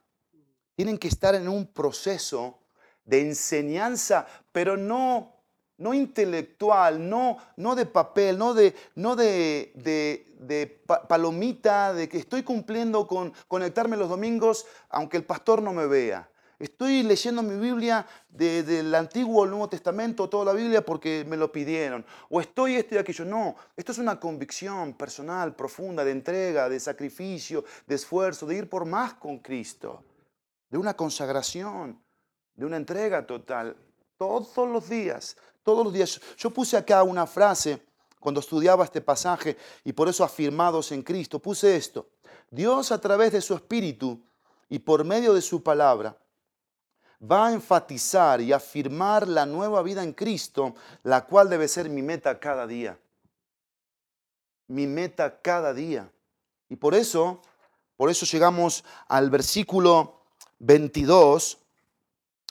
[0.76, 2.60] tienen que estar en un proceso
[3.06, 5.34] de enseñanza, pero no,
[5.78, 12.44] no intelectual, no, no de papel, no de, no de, de, palomita, de que estoy
[12.44, 16.30] cumpliendo con conectarme los domingos aunque el pastor no me vea.
[16.60, 21.52] Estoy leyendo mi Biblia del Antiguo al Nuevo Testamento, toda la Biblia porque me lo
[21.52, 22.06] pidieron.
[22.30, 23.26] O estoy esto y aquello.
[23.26, 28.70] No, esto es una convicción personal, profunda, de entrega, de sacrificio, de esfuerzo, de ir
[28.70, 30.04] por más con Cristo,
[30.70, 32.00] de una consagración,
[32.56, 33.76] de una entrega total.
[34.18, 36.22] Todos los días, todos los días.
[36.38, 37.82] Yo puse acá una frase
[38.20, 41.40] cuando estudiaba este pasaje y por eso afirmados en Cristo.
[41.40, 42.08] Puse esto.
[42.52, 44.22] Dios a través de su Espíritu
[44.70, 46.16] y por medio de su palabra
[47.30, 52.02] va a enfatizar y afirmar la nueva vida en Cristo, la cual debe ser mi
[52.02, 52.98] meta cada día.
[54.68, 56.12] Mi meta cada día.
[56.70, 57.42] Y por eso,
[57.96, 60.22] por eso llegamos al versículo
[60.60, 61.58] 22.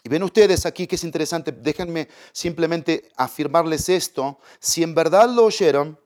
[0.04, 4.38] Y ven ustedes aquí que es interesante, déjenme simplemente afirmarles esto.
[4.58, 5.98] Si en verdad lo oyeron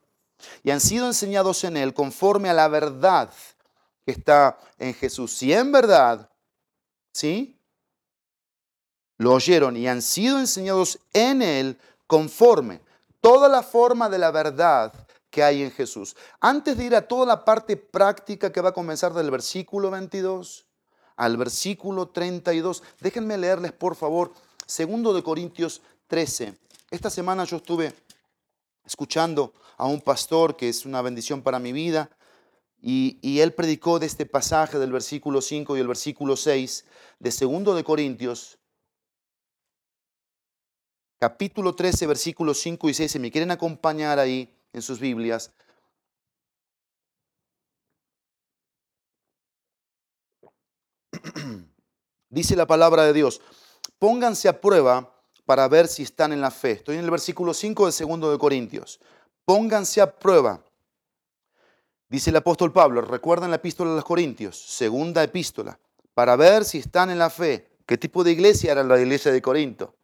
[0.62, 3.30] y han sido enseñados en Él conforme a la verdad
[4.04, 6.30] que está en Jesús, si en verdad,
[7.12, 7.55] ¿sí?
[9.18, 12.80] Lo oyeron y han sido enseñados en Él conforme
[13.20, 14.92] toda la forma de la verdad
[15.30, 16.16] que hay en Jesús.
[16.40, 20.66] Antes de ir a toda la parte práctica que va a comenzar del versículo 22
[21.16, 24.32] al versículo 32, déjenme leerles por favor
[24.66, 26.56] segundo de Corintios 13.
[26.90, 27.92] Esta semana yo estuve
[28.84, 32.10] escuchando a un pastor que es una bendición para mi vida
[32.80, 36.84] y, él predicó de este pasaje del versículo 5 y el versículo 6
[37.18, 38.58] de segundo de Corintios
[41.18, 45.52] capítulo 13, versículos 5 y 6, si me quieren acompañar ahí en sus Biblias.
[52.28, 53.40] Dice la palabra de Dios,
[53.98, 55.12] pónganse a prueba
[55.44, 56.72] para ver si están en la fe.
[56.72, 59.00] Estoy en el versículo 5 del segundo de Corintios.
[59.44, 60.62] Pónganse a prueba.
[62.08, 65.78] Dice el apóstol Pablo, recuerdan la epístola de los Corintios, segunda epístola,
[66.14, 67.68] para ver si están en la fe.
[67.84, 69.94] ¿Qué tipo de iglesia era la iglesia de Corinto?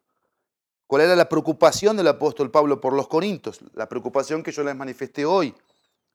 [0.93, 3.61] ¿Cuál era la preocupación del apóstol Pablo por los corintios?
[3.73, 5.55] La preocupación que yo les manifesté hoy.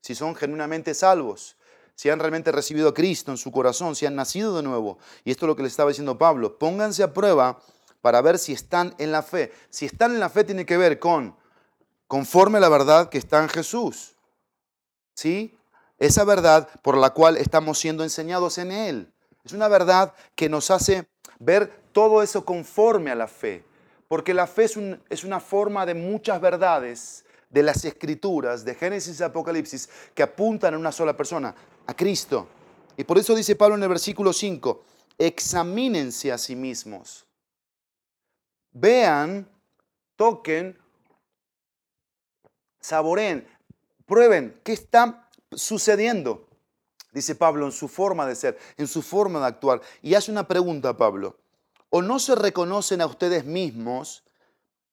[0.01, 1.57] Si son genuinamente salvos,
[1.97, 4.99] si han realmente recibido a Cristo en su corazón, si han nacido de nuevo.
[5.25, 6.61] Y esto es lo que le estaba diciendo Pablo.
[6.61, 7.59] Pónganse a prueba
[8.03, 9.51] para ver si están en la fe.
[9.69, 11.35] Si están en la fe tiene que ver con
[12.07, 14.15] conforme a la verdad que está en Jesús.
[15.13, 15.59] ¿Sí?
[15.99, 19.13] Esa verdad por la cual estamos siendo enseñados en Él.
[19.43, 21.09] Es una verdad que nos hace
[21.41, 23.65] ver todo eso conforme a la fe.
[24.09, 29.23] Porque la fe es, una forma de muchas verdades de las escrituras, de Génesis y
[29.23, 31.55] Apocalipsis, que apuntan a una sola persona,
[31.87, 32.49] a Cristo.
[32.97, 34.83] Y por eso dice Pablo en el versículo 5,
[35.19, 37.27] examínense a sí mismos.
[38.73, 39.47] Vean,
[40.17, 40.79] toquen,
[42.81, 43.47] saboren,
[44.07, 46.49] prueben qué está sucediendo,
[47.13, 49.83] dice Pablo, en su forma de ser, en su forma de actuar.
[50.01, 51.37] Y hace una pregunta, Pablo
[51.91, 54.25] o no se reconocen a ustedes mismos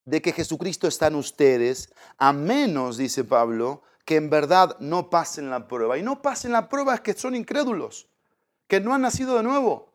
[0.06, 5.50] de que Jesucristo está en ustedes, a menos, dice Pablo, que en verdad no pasen
[5.50, 5.98] la prueba.
[5.98, 8.08] Y no pasen la prueba es que son incrédulos,
[8.68, 9.92] que no han nacido de nuevo,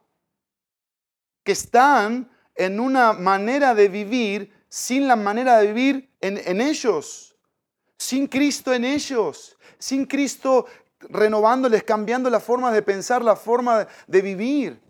[1.44, 7.36] que están en una manera de vivir sin la manera de vivir en, en ellos,
[7.96, 10.66] sin Cristo en ellos, sin Cristo
[11.00, 14.80] renovándoles, cambiando la forma de pensar, la forma de vivir.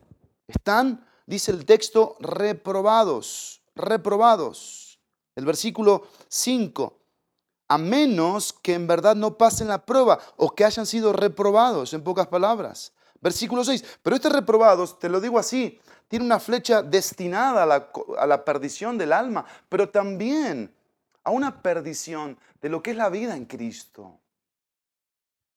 [0.49, 4.99] Están dice el texto, reprobados, reprobados.
[5.37, 6.99] El versículo 5,
[7.69, 12.03] a menos que en verdad no pasen la prueba o que hayan sido reprobados, en
[12.03, 12.93] pocas palabras.
[13.21, 17.93] Versículo 6, pero este reprobados, te lo digo así, tiene una flecha destinada a la,
[18.19, 20.75] a la perdición del alma, pero también
[21.23, 24.19] a una perdición de lo que es la vida en Cristo.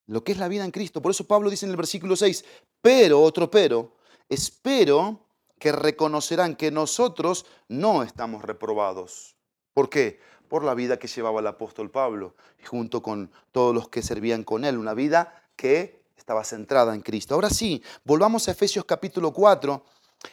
[0.05, 1.01] Lo que es la vida en Cristo.
[1.01, 2.45] Por eso Pablo dice en el versículo 6,
[2.79, 3.95] pero, otro pero,
[4.29, 5.23] espero
[5.63, 9.38] que reconocerán que nosotros no estamos reprobados.
[9.73, 10.19] ¿Por qué?
[10.49, 14.65] Por la vida que llevaba el apóstol Pablo, junto con todos los que servían con
[14.65, 17.34] él, una vida que estaba centrada en Cristo.
[17.34, 19.86] Ahora sí, volvamos a Efesios capítulo 4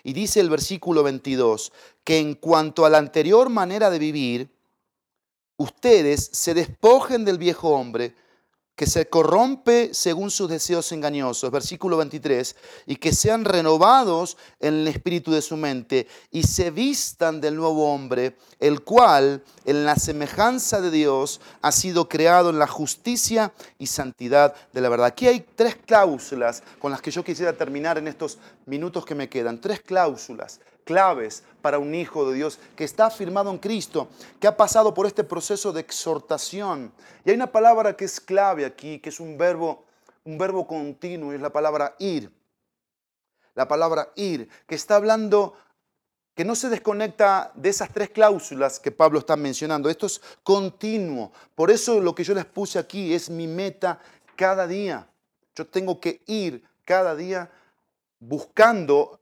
[0.02, 4.50] y dice el versículo 22 que en cuanto a la anterior manera de vivir,
[5.58, 8.16] ustedes se despojen del viejo hombre
[8.80, 14.88] que se corrompe según sus deseos engañosos, versículo 23, y que sean renovados en el
[14.88, 20.80] espíritu de su mente y se vistan del nuevo hombre, el cual en la semejanza
[20.80, 25.08] de Dios ha sido creado en la justicia y santidad de la verdad.
[25.08, 29.28] Aquí hay tres cláusulas con las que yo quisiera terminar en estos minutos que me
[29.28, 34.46] quedan, tres cláusulas claves para un hijo de Dios que está afirmado en Cristo, que
[34.46, 36.92] ha pasado por este proceso de exhortación.
[37.24, 39.84] Y hay una palabra que es clave aquí, que es un verbo,
[40.24, 42.32] un verbo continuo, y es la palabra ir.
[43.54, 45.54] La palabra ir, que está hablando
[46.34, 49.90] que no se desconecta de esas tres cláusulas que Pablo está mencionando.
[49.90, 51.32] Esto es continuo.
[51.54, 54.00] Por eso lo que yo les puse aquí es mi meta
[54.36, 55.06] cada día.
[55.54, 57.50] Yo tengo que ir cada día
[58.20, 59.19] buscando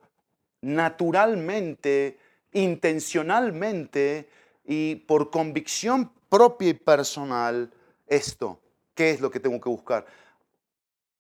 [0.61, 2.18] naturalmente,
[2.53, 4.29] intencionalmente
[4.64, 7.73] y por convicción propia y personal
[8.07, 8.61] esto.
[8.94, 10.07] ¿Qué es lo que tengo que buscar?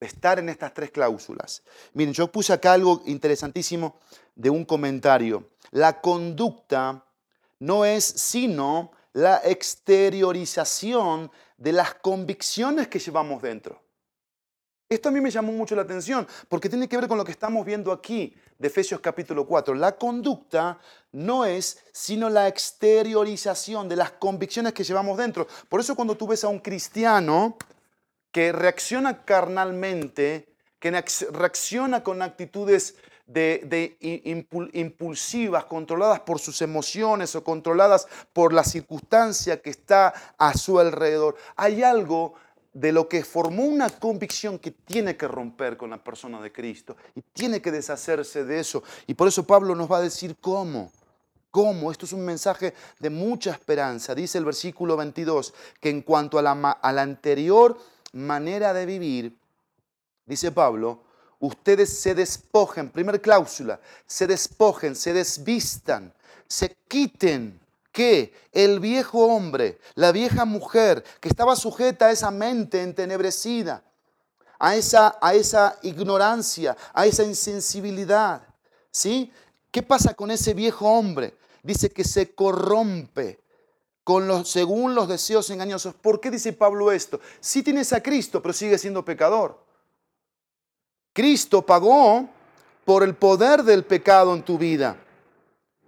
[0.00, 1.62] Estar en estas tres cláusulas.
[1.92, 3.98] Miren, yo puse acá algo interesantísimo
[4.34, 5.50] de un comentario.
[5.70, 7.04] La conducta
[7.58, 13.82] no es sino la exteriorización de las convicciones que llevamos dentro.
[14.88, 17.32] Esto a mí me llamó mucho la atención porque tiene que ver con lo que
[17.32, 19.74] estamos viendo aquí de Efesios capítulo 4.
[19.74, 20.78] La conducta
[21.12, 25.46] no es sino la exteriorización de las convicciones que llevamos dentro.
[25.68, 27.56] Por eso cuando tú ves a un cristiano
[28.32, 30.48] que reacciona carnalmente,
[30.80, 30.90] que
[31.30, 33.96] reacciona con actitudes de,
[34.72, 41.36] impulsivas, controladas por sus emociones o controladas por la circunstancia que está a su alrededor,
[41.54, 42.34] hay algo
[42.78, 46.96] de lo que formó una convicción que tiene que romper con la persona de Cristo
[47.16, 48.84] y tiene que deshacerse de eso.
[49.08, 50.92] Y por eso Pablo nos va a decir cómo.
[51.50, 51.90] ¿Cómo?
[51.90, 54.14] Esto es un mensaje de mucha esperanza.
[54.14, 57.76] Dice el versículo 22 que en cuanto a la, a la anterior
[58.12, 59.36] manera de vivir,
[60.24, 61.02] dice Pablo,
[61.40, 66.12] ustedes se despojen, primer cláusula, se despojen, se desvistan,
[66.46, 67.58] se quiten
[67.98, 73.82] que el viejo hombre, la vieja mujer que estaba sujeta a esa mente entenebrecida,
[74.56, 78.42] a esa, a esa ignorancia, a esa insensibilidad,
[78.92, 79.32] ¿sí?
[79.72, 81.36] ¿Qué pasa con ese viejo hombre?
[81.64, 83.40] Dice que se corrompe
[84.04, 85.92] con los, según los deseos engañosos.
[85.92, 87.18] ¿Por qué dice Pablo esto?
[87.40, 89.58] Sí tienes a Cristo, pero sigue siendo pecador.
[91.12, 92.28] Cristo pagó
[92.84, 94.96] por el poder del pecado en tu vida.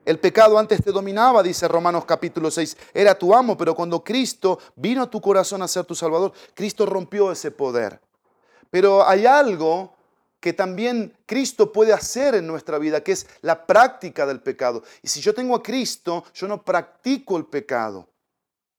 [0.04, 2.76] El pecado antes te dominaba, dice Romanos capítulo 6.
[2.94, 6.86] Era tu amo, pero cuando Cristo vino a tu corazón a ser tu Salvador, Cristo
[6.86, 8.00] rompió ese poder.
[8.70, 9.94] Pero hay algo
[10.40, 14.82] que también Cristo puede hacer en nuestra vida, que es la práctica del pecado.
[15.02, 18.08] Y si yo tengo a Cristo, yo no practico el pecado.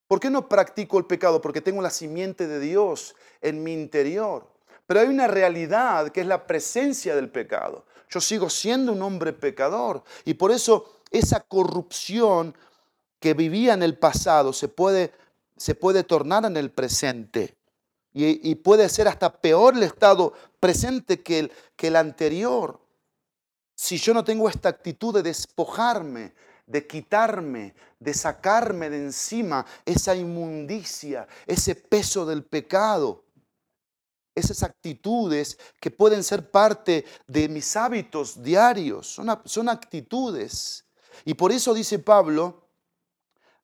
[0.08, 1.40] ¿Por qué no practico el pecado?
[1.40, 4.52] Porque tengo la simiente de Dios en mi interior.
[4.88, 7.86] Pero hay una realidad que es la presencia del pecado.
[8.10, 12.56] Yo sigo siendo un hombre pecador y por eso esa corrupción
[13.20, 15.14] que vivía en el pasado se puede,
[15.58, 17.56] se puede tornar en el presente.
[18.14, 22.82] Y, puede ser hasta peor el estado presente que el, que el anterior.
[23.74, 26.34] Si yo no tengo esta actitud de despojarme,
[26.66, 33.24] de quitarme, de sacarme de encima esa inmundicia, ese peso del pecado,
[34.36, 40.86] esas actitudes que pueden ser parte de mis hábitos diarios, son, son actitudes
[41.26, 42.62] y por eso dice Pablo,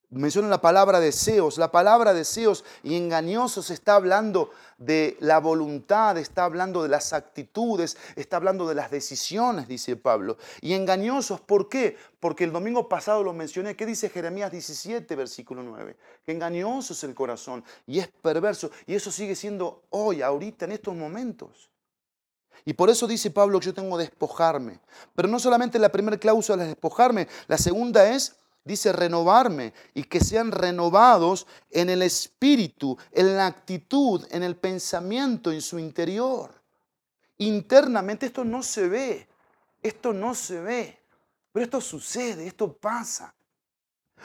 [0.10, 6.46] menciona la palabra deseos, la palabra deseos y engañosos está hablando de la voluntad, está
[6.46, 10.38] hablando de las actitudes, está hablando de las decisiones, dice Pablo.
[10.62, 11.98] Y engañosos, ¿por qué?
[12.20, 15.98] Porque el domingo pasado lo mencioné, ¿qué dice Jeremías 17, versículo 9?
[16.26, 18.72] Que engañoso es el corazón y es perverso.
[18.86, 21.70] Y eso sigue siendo hoy, ahorita, en estos momentos.
[22.66, 24.80] Y por eso dice Pablo que yo tengo que despojarme.
[25.16, 30.20] Pero no solamente la primera cláusula es despojarme, la segunda es, dice, renovarme y que
[30.20, 36.52] sean renovados en el espíritu, en la actitud, en el pensamiento, en su interior.
[37.38, 39.28] Internamente esto no se ve,
[39.82, 41.00] esto no se ve,
[41.52, 43.34] pero esto sucede, esto pasa.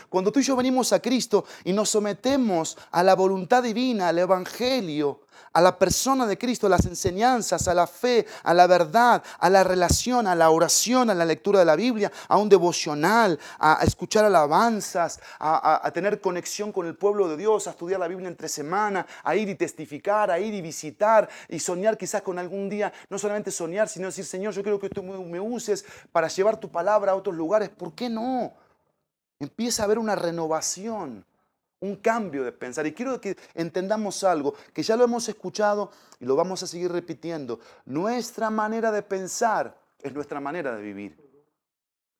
[0.08, 4.18] Cuando tú y yo venimos a Cristo y nos sometemos a la voluntad divina, al
[4.18, 5.20] Evangelio,
[5.52, 9.50] a la persona de Cristo, a las enseñanzas, a la fe, a la verdad, a
[9.50, 13.80] la relación, a la oración, a la lectura de la Biblia, a un devocional, a
[13.82, 18.48] escuchar alabanzas, a, tener conexión con el pueblo de Dios, a estudiar la Biblia entre
[18.48, 22.92] semana, a ir y testificar, a ir y visitar y soñar quizás con algún día,
[23.10, 26.70] no solamente soñar, sino decir, Señor, yo quiero que tú me uses para llevar tu
[26.70, 27.68] palabra a otros lugares.
[27.68, 28.52] ¿Por qué no?
[29.42, 31.26] Empieza a haber una renovación
[31.80, 32.86] un cambio de pensar.
[32.86, 35.90] Y quiero que entendamos algo, que ya lo hemos escuchado
[36.20, 37.58] y lo vamos a seguir repitiendo.
[37.84, 41.18] Nuestra manera de pensar es nuestra manera de vivir.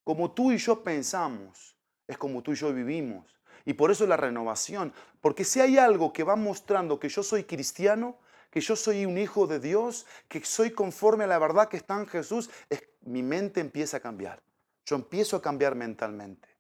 [0.03, 1.77] Como tú y yo pensamos,
[2.09, 3.41] es como tú y yo vivimos.
[3.65, 4.93] Y por eso la renovación.
[5.21, 8.17] Porque si hay algo que va mostrando que yo soy cristiano,
[8.51, 12.01] que yo soy un hijo de Dios, que soy conforme a la verdad que está
[12.01, 14.43] en Jesús, es, mi mente empieza a cambiar.
[14.85, 16.52] Yo empiezo a cambiar mentalmente.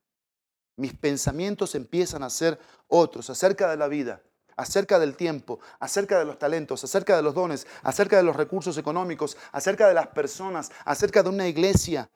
[0.77, 2.59] Mis pensamientos empiezan a ser
[2.89, 4.23] otros acerca de la vida,
[4.57, 8.79] acerca del tiempo, acerca de los talentos, acerca de los dones, acerca de los recursos
[8.79, 12.11] económicos, acerca de las personas, acerca de una iglesia,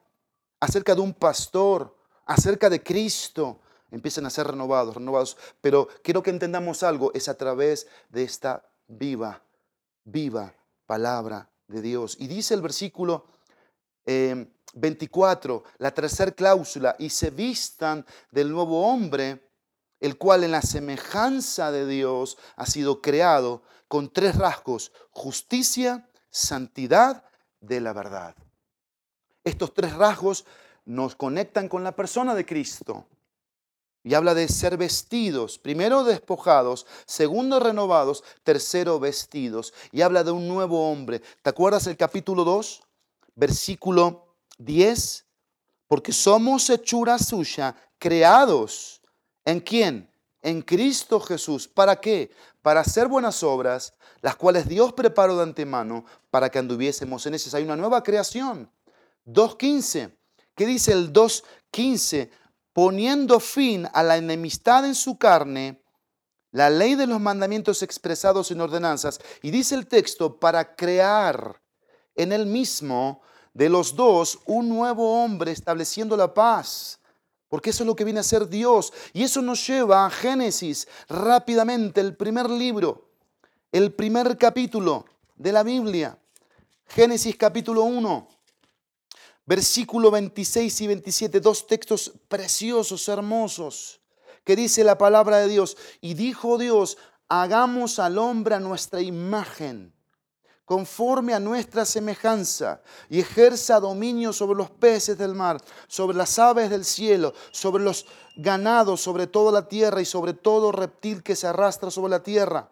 [0.59, 1.95] acerca de un pastor,
[2.25, 3.59] acerca de Cristo.
[3.91, 5.37] Empiezan a ser renovados, renovados.
[5.61, 9.43] Pero quiero que entendamos algo, es a través de esta viva,
[10.03, 10.53] viva
[10.85, 12.17] palabra de Dios.
[12.19, 13.25] Y dice el versículo
[14.73, 19.47] 24, em, la tercera cláusula, y se vistan del nuevo hombre,
[19.99, 27.23] el cual en la semejanza de Dios ha sido creado con tres rasgos, justicia, santidad
[27.59, 28.35] de la verdad.
[29.43, 30.45] Estos tres rasgos
[30.85, 33.05] nos conectan con la persona de Cristo.
[34.03, 39.73] Y habla de ser vestidos, primero despojados, segundo renovados, tercero vestidos.
[39.91, 41.21] Y habla de un nuevo hombre.
[41.41, 42.86] ¿Te acuerdas el capítulo 2?
[43.37, 45.25] Versículo 10,
[45.87, 49.01] porque somos hechura suya, creados.
[49.45, 50.11] ¿En quién?
[50.41, 51.67] En Cristo Jesús.
[51.67, 52.31] ¿Para qué?
[52.61, 57.53] Para hacer buenas obras, las cuales Dios preparó de antemano para que anduviésemos en esas.
[57.53, 58.69] Hay una nueva creación.
[59.25, 60.11] 2.15.
[60.55, 62.29] ¿Qué dice el 2.15?
[62.73, 65.81] Poniendo fin a la enemistad en su carne,
[66.51, 69.19] la ley de los mandamientos expresados en ordenanzas.
[69.43, 71.61] Y dice el texto, para crear
[72.15, 73.21] en él mismo
[73.57, 76.99] de los dos un nuevo hombre estableciendo la paz.
[77.49, 78.93] Porque eso es lo que viene a ser Dios.
[79.13, 83.09] Y eso nos lleva a Génesis rápidamente, el primer libro,
[83.71, 85.05] el primer capítulo
[85.35, 86.19] de la Biblia.
[86.85, 88.27] Génesis capítulo 1,
[89.47, 93.99] versículo 26 y 27, dos textos preciosos, hermosos,
[94.43, 95.77] que dice la palabra de Dios.
[95.99, 99.96] Y dijo Dios, hagamos al hombre a nuestra imagen
[100.67, 106.69] conforme a nuestra semejanza, y ejerza dominio sobre los peces del mar, sobre las aves
[106.69, 108.05] del cielo, sobre los
[108.35, 112.69] ganados, sobre toda la tierra y sobre todo reptil que se arrastra sobre la tierra.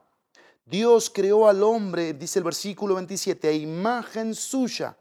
[0.65, 4.97] Dios creó al hombre, dice el versículo 27, a imagen suya.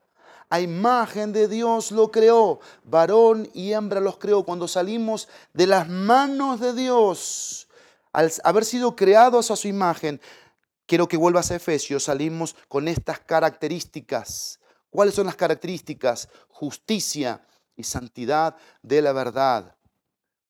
[0.49, 4.45] A imagen de Dios lo creó, varón y hembra los creó.
[4.45, 7.67] Cuando salimos de las manos de Dios,
[8.13, 10.21] al haber sido creados a su imagen,
[10.87, 14.61] quiero que vuelvas a Efesios, salimos con estas características.
[14.91, 16.29] ¿Cuáles son las características?
[16.49, 17.45] Justicia
[17.77, 19.77] y santidad de la verdad.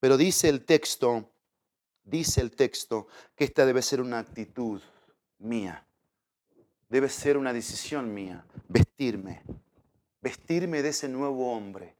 [0.00, 1.30] Pero dice el texto,
[2.04, 4.82] dice el texto que esta debe ser una actitud
[5.38, 5.86] mía.
[6.88, 9.42] Debe ser una decisión mía, vestirme,
[10.20, 11.96] vestirme de ese nuevo hombre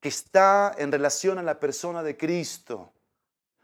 [0.00, 2.92] que está en relación a la persona de Cristo.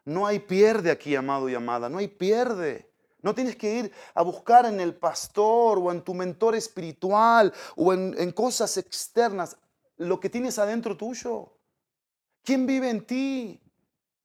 [0.05, 2.91] No hay pierde aquí, amado y amada, no hay pierde.
[3.25, 7.95] No tienes que ir a buscar en el pastor o en tu mentor espiritual o
[7.95, 9.57] en, cosas externas
[9.97, 11.51] lo que tienes adentro tuyo.
[12.43, 13.59] ¿Quién vive en ti?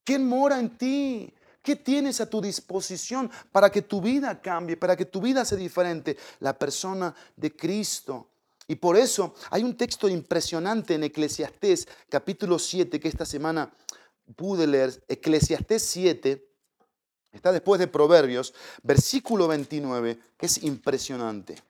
[0.04, 1.34] ¿Quién mora en ti?
[1.62, 5.58] ¿Qué tienes a tu disposición para que tu vida cambie, para que tu vida sea
[5.58, 6.18] diferente?
[6.41, 8.28] La persona de Cristo.
[8.68, 13.72] Y por eso hay un texto impresionante en Eclesiastés capítulo 7 que esta semana
[14.36, 15.02] pude leer.
[15.08, 16.49] Eclesiastés 7
[17.32, 21.61] Está después de Proverbios, versículo 29, que es impresionante.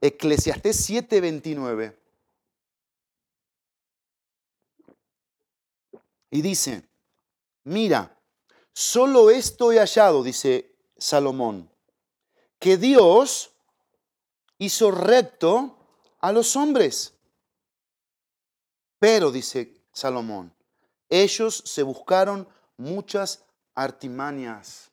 [0.00, 1.96] Eclesiastés 7:29.
[6.32, 6.88] Y dice,
[7.64, 8.16] mira,
[8.72, 11.68] solo esto he hallado, dice Salomón,
[12.58, 13.52] que Dios
[14.58, 15.76] hizo recto
[16.20, 17.14] a los hombres.
[19.00, 20.54] Pero, dice Salomón,
[21.08, 22.46] ellos se buscaron
[22.80, 24.90] muchas artimañas.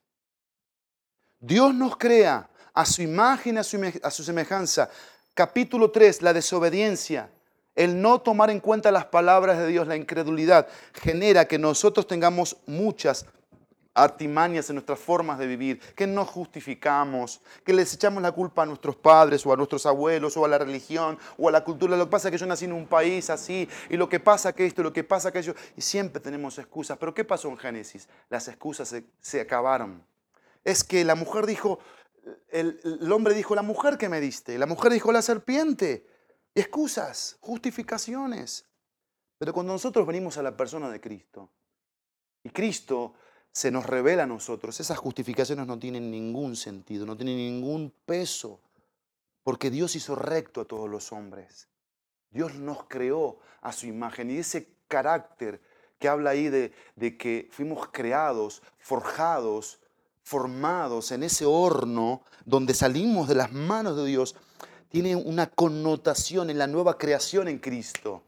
[1.40, 4.90] Dios nos crea a su imagen, a su, semejanza.
[5.34, 7.30] Capítulo 3, la desobediencia.
[7.76, 12.58] El no tomar en cuenta las palabras de Dios, la incredulidad, genera que nosotros tengamos
[12.66, 13.26] muchas
[13.98, 18.66] artimañas en nuestras formas de vivir, que nos justificamos, que les echamos la culpa a
[18.66, 21.98] nuestros padres o a nuestros abuelos o a la religión o a la cultura.
[21.98, 24.54] Lo que pasa es que yo nací en un país así y lo que pasa
[24.54, 25.56] que esto, lo que pasa que aquello.
[25.76, 26.98] Y siempre tenemos excusas.
[27.00, 28.08] Pero ¿qué pasó en Génesis?
[28.30, 30.06] Las excusas se, acabaron.
[30.64, 31.80] Es que la mujer dijo,
[32.50, 34.60] el, el hombre dijo, la mujer que me diste.
[34.60, 36.06] La mujer dijo, la serpiente.
[36.54, 38.66] Excusas, justificaciones.
[39.40, 41.52] Pero cuando nosotros venimos a la persona de Cristo,
[42.44, 43.14] y Cristo
[43.58, 48.60] se nos revela a nosotros, esas justificaciones no tienen ningún sentido, no tienen ningún peso,
[49.44, 51.68] porque Dios hizo recto a todos los hombres.
[52.30, 55.60] Dios nos creó a su imagen y ese carácter
[55.98, 59.80] que habla ahí de, de que fuimos creados, forjados,
[60.22, 64.36] formados en ese horno donde salimos de las manos de Dios,
[64.90, 68.22] tiene una connotación en la nueva creación en Cristo.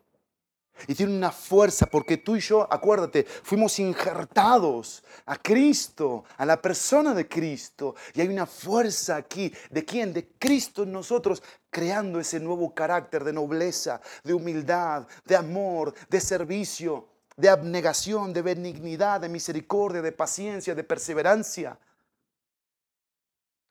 [0.88, 6.62] Y tiene una fuerza porque tú y yo, acuérdate, fuimos injertados a Cristo, a la
[6.62, 7.96] persona de Cristo.
[8.14, 9.54] Y hay una fuerza aquí.
[9.70, 10.14] ¿De quién?
[10.14, 16.22] De Cristo en nosotros, creando ese nuevo carácter de nobleza, de humildad, de amor, de
[16.22, 17.08] servicio,
[17.38, 21.78] de abnegación, de benignidad, de misericordia, de paciencia, de perseverancia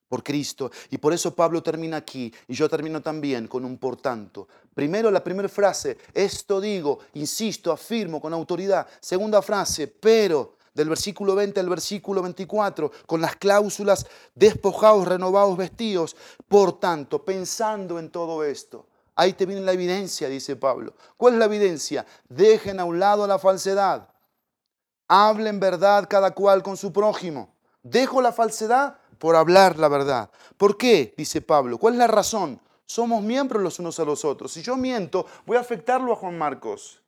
[0.09, 0.71] por Cristo.
[0.91, 4.49] Y por eso Pablo termina aquí y yo termino también con un por tanto.
[4.75, 8.87] Primero la primera frase, esto digo, insisto, afirmo con autoridad.
[9.01, 16.17] Segunda frase, pero del versículo 20 al versículo 24, con las cláusulas despojados, renovados, vestidos.
[16.47, 18.87] Por tanto, pensando en todo esto,
[19.17, 20.95] ahí te viene la evidencia, dice Pablo.
[21.17, 22.07] ¿Cuál es la evidencia?
[22.29, 24.09] Dejen a un lado la falsedad.
[25.09, 27.53] Hablen verdad cada cual con su prójimo.
[27.83, 30.31] Dejo la falsedad por hablar la verdad.
[30.57, 31.15] ¿Por qué?
[31.17, 31.79] Dice Pablo.
[31.79, 32.61] ¿Cuál es la razón?
[32.87, 34.53] Somos miembros los unos a los otros.
[34.53, 37.03] Si yo miento, voy a afectarlo a Juan Marcos.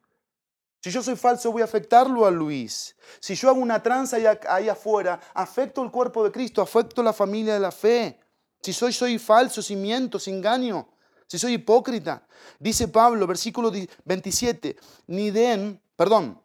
[0.82, 2.96] Si yo soy falso, voy a afectarlo a Luis.
[3.18, 4.16] Si yo hago una tranza
[4.48, 8.18] ahí afuera, afecto el cuerpo de Cristo, afecto la familia de la fe.
[8.62, 10.88] Si soy, soy falso, si miento, si engaño,
[11.26, 12.26] si soy hipócrita.
[12.58, 13.70] Dice Pablo, versículo
[14.04, 14.76] 27,
[15.08, 16.40] ni den, perdón,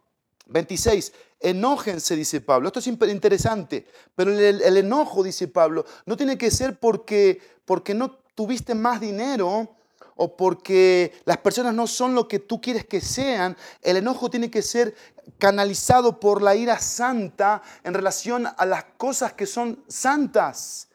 [0.46, 1.12] 26,
[1.46, 2.66] Enójense, dice Pablo.
[2.66, 3.86] Esto es interesante,
[4.16, 9.76] pero el, enojo, dice Pablo, no tiene que ser porque, porque no tuviste más dinero
[10.16, 13.56] o porque las personas no son lo que tú quieres que sean.
[13.80, 14.96] El enojo tiene que ser
[15.38, 20.88] canalizado por la ira santa en relación a las cosas que son santas.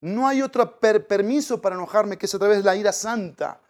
[0.00, 3.60] No hay otro permiso para enojarme que es a través de la ira santa.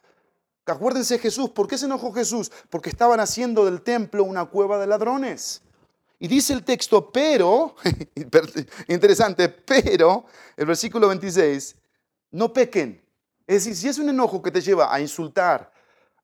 [0.66, 2.52] Acuérdense Jesús, ¿por qué se enojó Jesús?
[2.68, 5.62] Porque estaban haciendo del templo una cueva de ladrones.
[6.18, 7.76] Y dice el texto, pero,
[8.88, 11.76] interesante, pero, el versículo 26,
[12.32, 13.02] no pequen.
[13.46, 15.72] Es decir, si es un enojo que te lleva a insultar,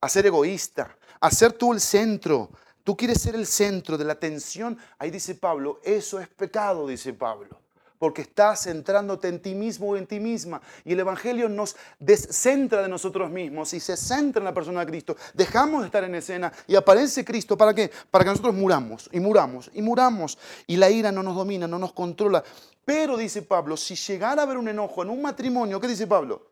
[0.00, 2.50] a ser egoísta, a ser tú el centro,
[2.82, 7.12] tú quieres ser el centro de la atención, ahí dice Pablo, eso es pecado, dice
[7.12, 7.61] Pablo
[8.02, 10.60] porque estás centrándote en ti mismo o en ti misma.
[10.84, 14.86] Y el Evangelio nos descentra de nosotros mismos y se centra en la persona de
[14.86, 15.16] Cristo.
[15.34, 17.56] Dejamos de estar en escena y aparece Cristo.
[17.56, 17.92] ¿Para qué?
[18.10, 20.36] Para que nosotros muramos y muramos y muramos.
[20.66, 22.42] Y la ira no nos domina, no nos controla.
[22.84, 26.48] Pero dice Pablo, si llegara a haber un enojo en un matrimonio, ¿qué dice Pablo?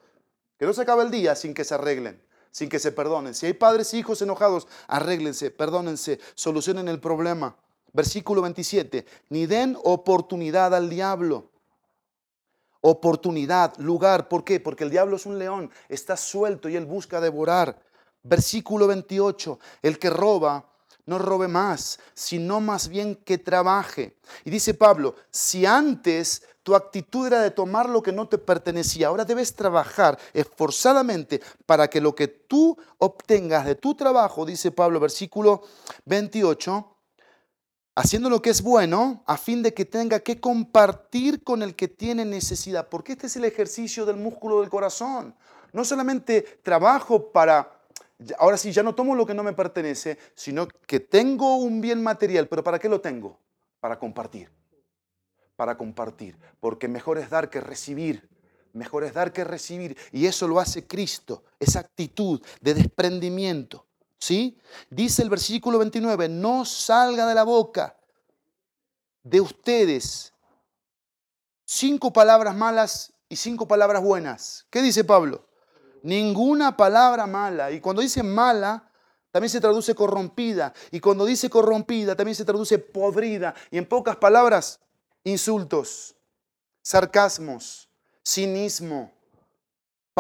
[0.57, 2.23] Que no se acabe el día sin que se arreglen
[2.53, 3.35] sin que se perdonen.
[3.35, 7.57] Si hay padres e hijos enojados, arréglense, perdónense, solucionen el problema.
[7.93, 11.51] Versículo 27, ni den oportunidad al diablo.
[12.83, 14.59] Oportunidad, lugar, ¿por qué?
[14.61, 17.83] Porque el diablo es un león, está suelto y él busca devorar.
[18.23, 20.71] Versículo 28, el que roba,
[21.07, 24.17] no robe más, sino más bien que trabaje.
[24.45, 29.09] Y dice Pablo, si antes tu actitud era de tomar lo que no te pertenecía,
[29.09, 35.01] ahora debes trabajar esforzadamente para que lo que tú obtengas de tu trabajo, dice Pablo,
[35.01, 35.63] versículo
[36.05, 36.97] 28,
[37.95, 41.89] haciendo lo que es bueno a fin de que tenga que compartir con el que
[41.89, 45.35] tiene necesidad, porque este es el ejercicio del músculo del corazón.
[45.73, 47.83] No solamente trabajo para,
[48.39, 52.03] ahora sí, ya no tomo lo que no me pertenece, sino que tengo un bien
[52.03, 53.39] material, pero ¿para qué lo tengo?
[53.81, 54.51] Para compartir,
[55.57, 58.29] para compartir, porque mejor es dar que recibir.
[58.73, 59.97] Mejor es dar que recibir.
[60.13, 63.87] Y eso lo hace Cristo, esa actitud de desprendimiento.
[64.21, 64.59] ¿Sí?
[64.91, 67.97] Dice el versículo 29, no salga de la boca
[69.23, 70.35] de ustedes
[71.65, 74.67] cinco palabras malas y cinco palabras buenas.
[74.71, 75.49] ¿Qué dice Pablo?
[76.03, 77.71] Ninguna palabra mala.
[77.71, 78.91] Y cuando dice mala,
[79.31, 80.75] también se traduce corrompida.
[80.91, 83.55] Y cuando dice corrompida, también se traduce podrida.
[83.71, 84.81] Y en pocas palabras,
[85.25, 86.17] insultos,
[86.83, 87.89] sarcasmos,
[88.23, 89.13] cinismo,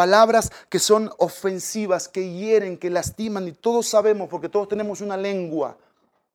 [0.01, 5.15] Palabras que son ofensivas, que hieren, que lastiman y todos sabemos porque todos tenemos una
[5.15, 5.77] lengua.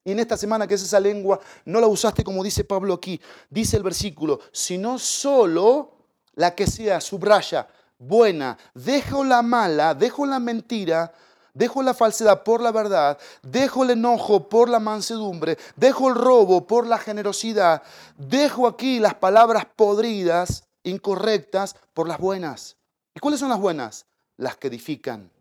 [0.04, 3.20] Y en esta semana que es esa lengua, no la usaste como dice Pablo aquí.
[3.50, 5.94] Dice el versículo, sino solo
[6.36, 8.56] la que sea, subraya, buena.
[8.76, 11.12] Dejo la mala, dejo la mentira,
[11.56, 16.68] dejo la falsedad por la verdad, dejo el enojo por la mansedumbre, dejo el robo
[16.68, 17.82] por la generosidad,
[18.16, 22.78] dejo aquí las palabras podridas, incorrectas, por las buenas.
[23.16, 24.06] ¿Y cuáles son las buenas?
[24.38, 25.32] Las que edifican,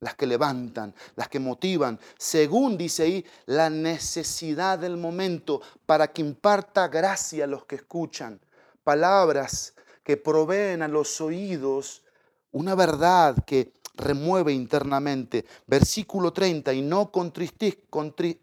[0.00, 6.20] las que levantan, las que motivan, según dice ahí, la necesidad del momento, para que
[6.20, 8.38] imparta gracia a los que escuchan.
[8.84, 9.72] Palabras
[10.04, 12.04] que proveen a los oídos
[12.52, 15.46] una verdad que remueve internamente.
[15.66, 17.10] Versículo 30, y no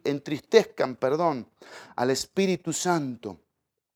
[0.03, 1.47] entristezcan perdón,
[1.95, 3.42] al Espíritu Santo.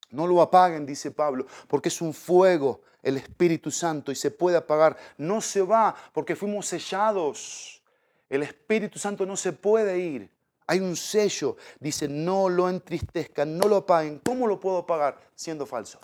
[0.09, 4.57] No lo apaguen, dice Pablo, porque es un fuego el Espíritu Santo y se puede
[4.57, 4.97] apagar.
[5.17, 7.81] No se va porque fuimos sellados.
[8.29, 10.29] El Espíritu Santo no se puede ir.
[10.67, 11.55] Hay un sello.
[11.79, 14.19] Dice, no lo entristezcan, no lo apaguen.
[14.25, 15.17] ¿Cómo lo puedo apagar?
[15.35, 15.99] Siendo falso,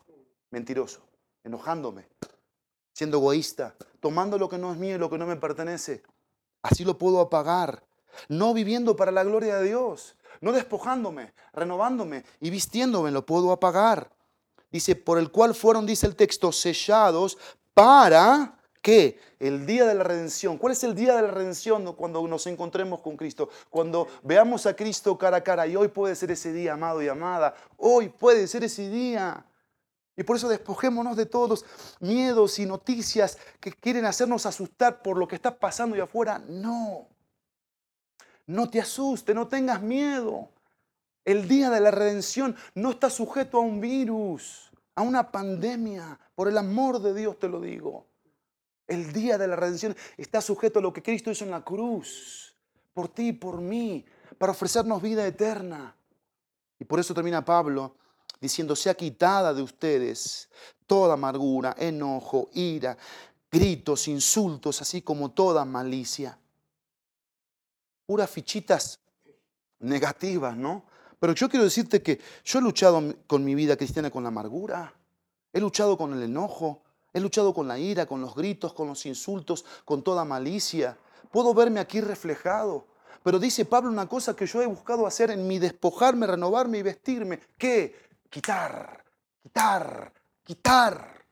[0.50, 1.02] mentiroso,
[1.44, 2.08] enojándome,
[2.94, 6.04] siendo egoísta, tomando lo que no es mío y lo que no me pertenece.
[6.62, 7.84] Así lo puedo apagar.
[8.30, 14.12] No viviendo para la gloria de Dios, no despojándome, renovándome y vistiéndome, lo puedo apagar.
[14.72, 17.38] Dice, por el cual fueron, dice el texto, sellados
[17.74, 20.58] para que el día de la redención.
[20.58, 23.50] ¿Cuál es el día de la redención cuando nos encontremos con Cristo?
[23.70, 25.66] Cuando veamos a Cristo cara a cara.
[25.66, 27.56] Y hoy puede ser ese día, amado y amada.
[27.78, 29.46] Hoy puede ser ese día.
[30.18, 31.66] Y por eso despojémonos de todos
[32.00, 36.40] miedos y noticias que quieren hacernos asustar por lo que está pasando allá afuera.
[36.48, 37.08] No.
[38.46, 40.50] No te asustes, no tengas miedo.
[41.26, 46.20] El día de la redención no está sujeto a un virus, a una pandemia.
[46.36, 48.06] Por el amor de Dios te lo digo.
[48.88, 52.54] El día de la redención está sujeto a lo que Cristo hizo en la cruz,
[52.94, 54.06] por ti y por mí,
[54.38, 55.96] para ofrecernos vida eterna.
[56.78, 57.96] Y por eso termina Pablo
[58.42, 60.50] diciendo, sea quitada de ustedes
[60.86, 62.98] toda amargura, enojo, ira,
[63.50, 66.38] gritos, insultos, así como toda malicia.
[68.06, 69.00] Puras fichitas
[69.80, 70.86] negativas, ¿no?
[71.20, 74.94] Pero yo quiero decirte que yo he luchado con mi vida cristiana con la amargura,
[75.52, 76.82] he luchado con el enojo,
[77.14, 80.98] he luchado con la ira, con los gritos, con los insultos, con toda malicia.
[81.32, 82.88] Puedo verme aquí reflejado.
[83.24, 86.82] Pero dice Pablo una cosa que yo he buscado hacer en mi despojarme, renovarme y
[86.82, 87.40] vestirme.
[87.58, 88.04] ¿Qué?
[88.34, 89.04] quitar,
[89.44, 90.12] quitar,
[90.44, 91.23] quitar.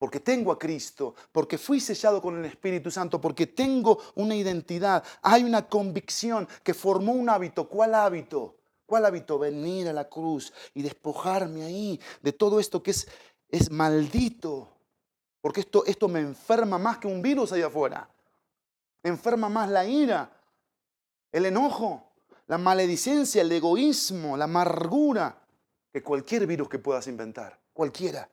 [0.00, 5.04] Porque tengo a Cristo, porque fui sellado con el Espíritu Santo, porque tengo una identidad.
[5.20, 7.68] Hay una convicción que formó un hábito.
[7.68, 8.56] ¿Cuál hábito?
[8.86, 9.38] ¿Cuál hábito?
[9.38, 13.08] Venir a la cruz y despojarme ahí de todo esto que es,
[13.50, 14.70] es maldito.
[15.42, 18.08] Porque esto, esto me enferma más que un virus allá afuera.
[19.02, 20.32] Me enferma más la ira,
[21.30, 22.10] el enojo,
[22.46, 25.42] la maledicencia, el egoísmo, la amargura,
[25.92, 28.30] que cualquier virus que puedas inventar, cualquiera.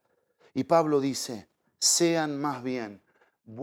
[0.54, 1.50] Y Pablo dice,
[1.80, 3.02] sean más bien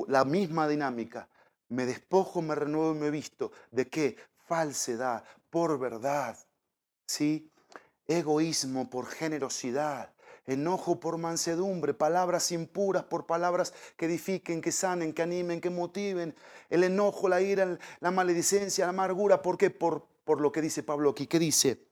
[0.08, 1.28] la misma dinámica.
[1.68, 3.52] Me despojo, me renuevo y me visto.
[3.70, 4.16] ¿De qué?
[4.46, 6.38] Falsedad por verdad.
[7.06, 7.50] ¿Sí?
[8.06, 10.14] Egoísmo por generosidad
[10.46, 16.34] enojo por mansedumbre, palabras impuras por palabras que edifiquen, que sanen, que animen, que motiven,
[16.70, 19.70] el enojo, la ira, la maledicencia, la amargura, ¿por qué?
[19.70, 21.26] Por, por lo que dice Pablo aquí.
[21.26, 21.86] ¿Qué dice?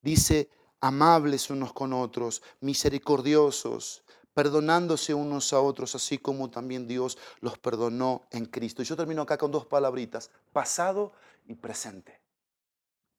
[0.00, 0.48] Dice,
[0.80, 4.04] amables unos con otros, misericordiosos,
[4.38, 8.82] perdonándose unos a otros, así como también Dios los perdonó en Cristo.
[8.82, 11.10] Y yo termino acá con dos palabritas, pasado
[11.48, 12.20] y presente.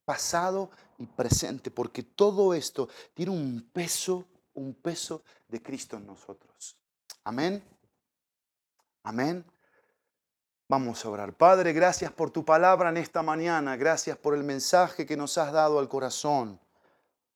[0.06, 6.78] Pasado y presente, porque todo esto tiene un peso un peso de Cristo en nosotros.
[7.26, 7.62] Amén.
[9.04, 9.46] Amén.
[10.70, 11.34] Vamos a orar.
[11.34, 13.76] Padre, gracias por tu palabra en esta mañana.
[13.76, 16.62] Gracias por el mensaje que nos has dado al corazón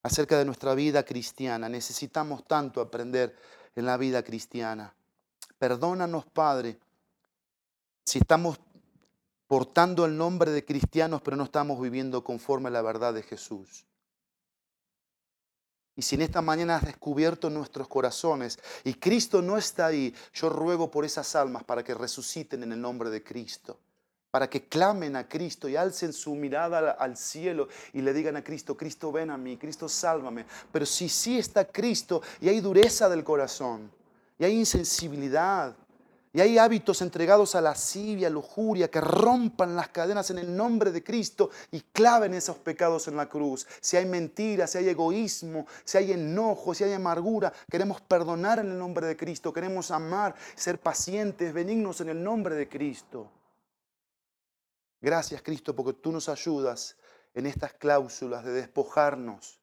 [0.03, 1.67] acerca de nuestra vida cristiana.
[1.67, 3.35] Necesitamos tanto aprender
[3.75, 4.93] en la vida cristiana.
[5.57, 6.79] Perdónanos, Padre,
[8.05, 8.59] si estamos
[9.47, 13.85] portando el nombre de cristianos, pero no estamos viviendo conforme a la verdad de Jesús.
[15.95, 20.49] Y si en esta mañana has descubierto nuestros corazones y Cristo no está ahí, yo
[20.49, 23.77] ruego por esas almas para que resuciten en el nombre de Cristo,
[24.33, 28.43] para que clamen a Cristo y alcen su mirada al cielo y le digan a
[28.43, 30.47] Cristo, Cristo ven a mí, Cristo sálvame.
[30.71, 33.91] Pero si sí está Cristo y hay dureza del corazón
[34.39, 35.75] y hay insensibilidad
[36.33, 41.03] y hay hábitos entregados a lascivia, lujuria, que rompan las cadenas en el nombre de
[41.03, 43.67] Cristo y claven esos pecados en la cruz.
[43.81, 48.71] Si hay mentira, si hay egoísmo, si hay enojo, si hay amargura, queremos perdonar en
[48.71, 53.29] el nombre de Cristo, queremos amar, ser pacientes, benignos en el nombre de Cristo.
[55.03, 56.95] Gracias Cristo porque tú nos ayudas
[57.33, 59.59] en estas cláusulas de despojarnos,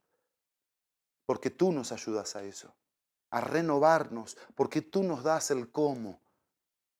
[1.24, 2.76] porque tú nos ayudas a eso,
[3.30, 6.20] a renovarnos, porque tú nos das el cómo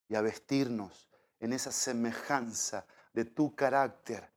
[0.09, 4.33] y a vestirnos en esa semejanza de tu carácter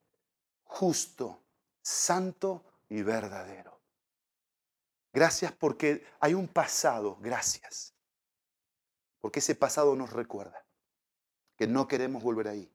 [0.66, 1.41] justo,
[1.82, 3.80] santo y verdadero.
[5.14, 7.93] Gracias porque hay un pasado, gracias.
[9.22, 10.62] Porque ese pasado nos recuerda
[11.56, 12.73] que no queremos volver ahí.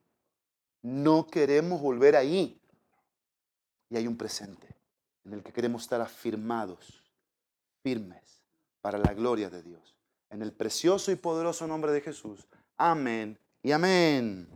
[0.82, 2.60] No queremos volver ahí.
[3.90, 4.76] Y hay un presente
[5.24, 7.02] en el que queremos estar afirmados,
[7.82, 8.42] firmes,
[8.80, 9.96] para la gloria de Dios.
[10.30, 12.46] En el precioso y poderoso nombre de Jesús.
[12.76, 14.48] Amén y amén.